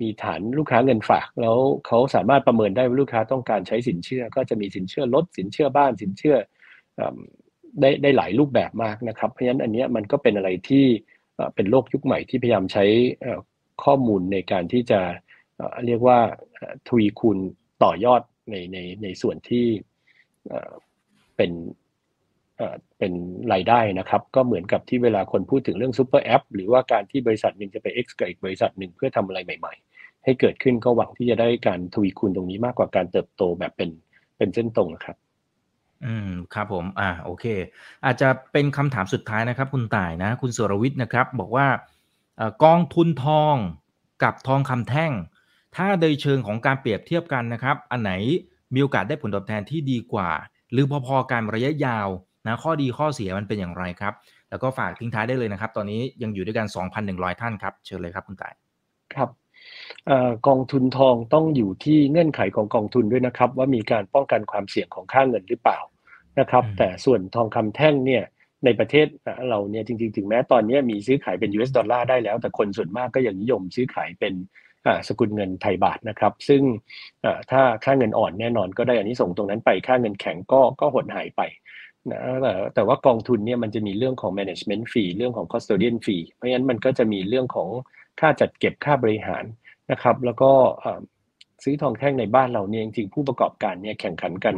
[0.01, 6.35] มีฐานลูกค้าเงินฝาก แล้วเขาสามารถประเมินได้ว่าลูกค้าต้องการใช้สินเชื่อ ก็จะมีสินเชื่อรถสินเชื่อบ้านสินเชื่อ
[7.81, 10.85] ได้ได้หลายรูปแบบมากนะครับเพราะฉะนั้นอันนี้มันก็เป็นอะไรที่
[11.55, 12.85] เป็นโลกยุคใหม่ที่พยายามใช้
[13.83, 14.99] ข้อมูลในการที่จะ
[15.85, 16.19] เรียกว่า
[16.87, 17.37] ทวีคูณ
[17.83, 19.65] ต่อยอดในในในส่วนที่
[21.39, 21.53] เป็น
[22.99, 23.13] เป็น
[23.53, 33.89] รายได้นะครับ ก็เหมือนกับที่เวลาคนพูดถึงเรื่อง super app หรือว่าการที่บริษัทหนึ่งจะไป X กับอีกบริษัทหนึ่งเพื่อทำอะไรใหม่ ๆ ให้เกิดขึ้นก็หวังที่จะได้การทวีคูณตรงนี้มากกว่าการเติบโตแบบเป็น
[34.37, 35.17] เป็นเส้นตรงนะครับ
[36.05, 37.45] อืมครับผม อ่าโอเค
[38.05, 41.67] อาจจะเป็นคำถามสุดท้ายนะครับ คุณต่ายนะ คุณสุรวิทย์นะครับ บอกว่า
[42.63, 43.55] กองทุนทอง
[44.23, 45.11] กับทองคำแท่ง
[45.75, 48.11] ถ้าโดยเชิงของการเปรียบเทียบกันนะครับ อันไหน
[48.73, 50.29] มีโอกาสได้ผลตอบแทนที่ดีกว่า
[50.71, 52.07] หรือพอๆกันระยะยาว
[52.47, 54.13] นะข้อดีข้อเสียมันเป็นอย่างไรครับ
[54.49, 56.67] แล้วก็ฝากทิ้งท้ายได้เลยนะครับ ตอนนี้ยังอยู่ด้วยกัน
[57.03, 58.53] 2,100 ท่านครับ เชิญเลยครับคุณต่าย
[59.13, 59.29] ครับ
[60.47, 65.79] กองทุนทองต้องอยู่ที่เงื่อนไขของกองทุนด้วยนะครับ ว่ามีการป้องกันความเสี่ยงของค่าเงินหรือเปล่า
[66.39, 68.23] นะครับ แต่ส่วนทองคำแท่งเนี่ย
[68.65, 69.07] ในประเทศ
[69.49, 74.33] เราเนี่ยจริงๆ ถึงแม้ตอนนี้มีซื้อขายเป็น US ดอลลาร์ได้แล้ว แต่คนส่วนมากก็ยังนิยมซื้อขายเป็น
[75.07, 76.61] สกุลเงินไทยบาทนะครับ ซึ่ง
[77.51, 81.41] ถ้าค่าเงินอ่อนแน่นอนก็ได้อันนี้ส่งตรงนั้นไปค่าเงินแข็งก็ก็หดหายไป
[82.11, 87.69] นะแต่แต่ว่ากองทุนเนี่ยมันจะมีเรื่องของ management fee เรื่องของ custodian fee เพราะฉะนั้นมันก็จะมีเรื่องของ
[88.19, 89.43] ค่าจัดเก็บค่าบริหาร
[89.91, 90.51] นะครับ แล้วก็
[91.63, 94.55] ซื้อทองแท่งในบ้านเราเนี่ยจริงๆผู้ประกอบการเนี่ยแข่งขันกัน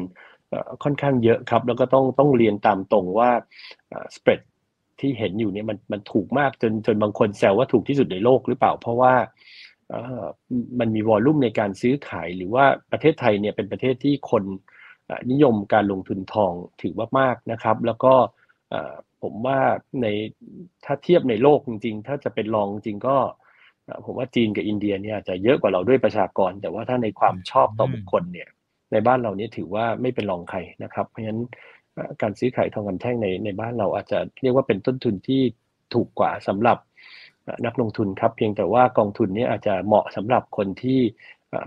[0.84, 3.32] ค่อนข้างเยอะครับ แล้วก็ต้องต้องเรียนตามตรงว่า
[4.16, 4.40] สเปรด
[5.00, 9.14] ที่เห็นอยู่เนี่ยมันมันถูกมากจนจนบางคนแซวว่าถูกที่สุดในโลกหรือเปล่า เพราะว่า
[10.80, 14.44] มันมีวอลลุ่มในการซื้อขายหรือว่าประเทศไทยเนี่ยเป็นประเทศที่คน
[15.32, 18.14] นิยมการลงทุนทองถือว่ามากนะครับ แล้วก็
[19.22, 19.60] ผมว่า
[20.02, 20.08] ใน
[20.86, 23.18] ถ้าเทียบในโลกจริงๆ ถ้าจะเป็นรองจริงก็
[24.06, 28.50] ผมว่าจีนกับอินเดียเนี่ยจะเยอะกว่าเราด้วยประชากร แต่ว่าถ้าในความชอบต่อบุคคลเนี่ย
[28.92, 31.42] ในบ้านเรานี้ถือว่าไม่เป็นรองใครนะครับ เพราะฉะนั้น
[32.22, 35.42] การซื้อขายทองคำแท่งในในบ้านเราอาจจะเรียกว่าเป็นต้นทุนที่
[35.94, 36.78] ถูกกว่าสำหรับ
[37.66, 41.00] นักลงทุนครับ เพียงแต่ว่ากองทุนนี้อาจจะเหมาะสำหรับคนที่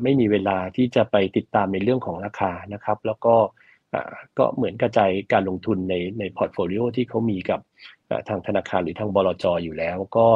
[0.02, 3.34] ไม่มีเวลาที่จะไปติดตามในเรื่องของราคานะครับ แล้วก็
[4.38, 7.60] ก็เหมือนกระจายการลงทุนในใน portfolio ที่เขามีกับ
[8.28, 10.26] ทางธนาคารหรือทางบลจอยู่แล้ว ก็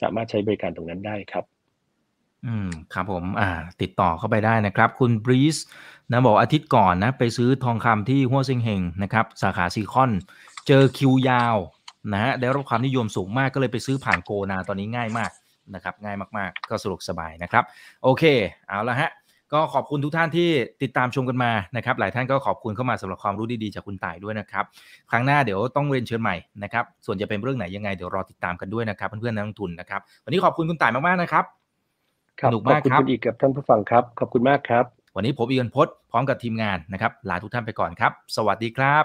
[0.00, 1.44] สามารถใช้บริการตรงนั้นได้ครับ
[2.46, 3.50] อืมครับผมอ่า
[3.82, 5.56] ติดต่อเข้าไปได้นะครับ คุณบรีส
[6.10, 10.10] นะบอกอาทิตย์ก่อนนะ ไปซื้อทองคำที่ฮั่วเซ่งเฮงนะครับ สาขาซีคอน
[10.66, 11.56] เจอคิวยาว
[12.12, 15.30] นะฮะได้รับความนิยมสูงมากก็เลยไปซื้อผ่าน Gold Now ตอนนี้ง่ายมาก
[15.74, 17.64] นะครับง่ายมากๆ ก็สะดวกสบายนะครับ
[18.02, 18.24] โอเค
[18.68, 19.10] เอาละฮะ
[19.52, 20.48] ก็ขอบคุณทุกท่านที่
[20.82, 24.64] ติดตามชมกันมานะครับ หลายท่านก็ขอบคุณเข้ามาสำหรับความรู้ดีๆจากคุณต่ายด้วยนะครับ
[25.10, 31.44] ครั้งหน้าเดี๋ยวต้องเรียนเชิญใหม่นะครับ ส่วนจะเป็นเรื่องไหนยังไงเดี๋ยวรอติดตามกันด้วยนะครับ เพื่อนๆนักลงทุนนะครับ วันนี้ขอบคุณคุณต่ายมากๆนะครับ
[32.44, 34.84] สนุกมากครับขอบคุณอีกกับท่านผู้ฟังครับ ขอบคุณมากครับ
[35.16, 39.04] วันนี้ผมอีกันพศพร้อมกับทีมงานนะครับ ลาทุกท่านไปก่อนครับ สวัสดีครับ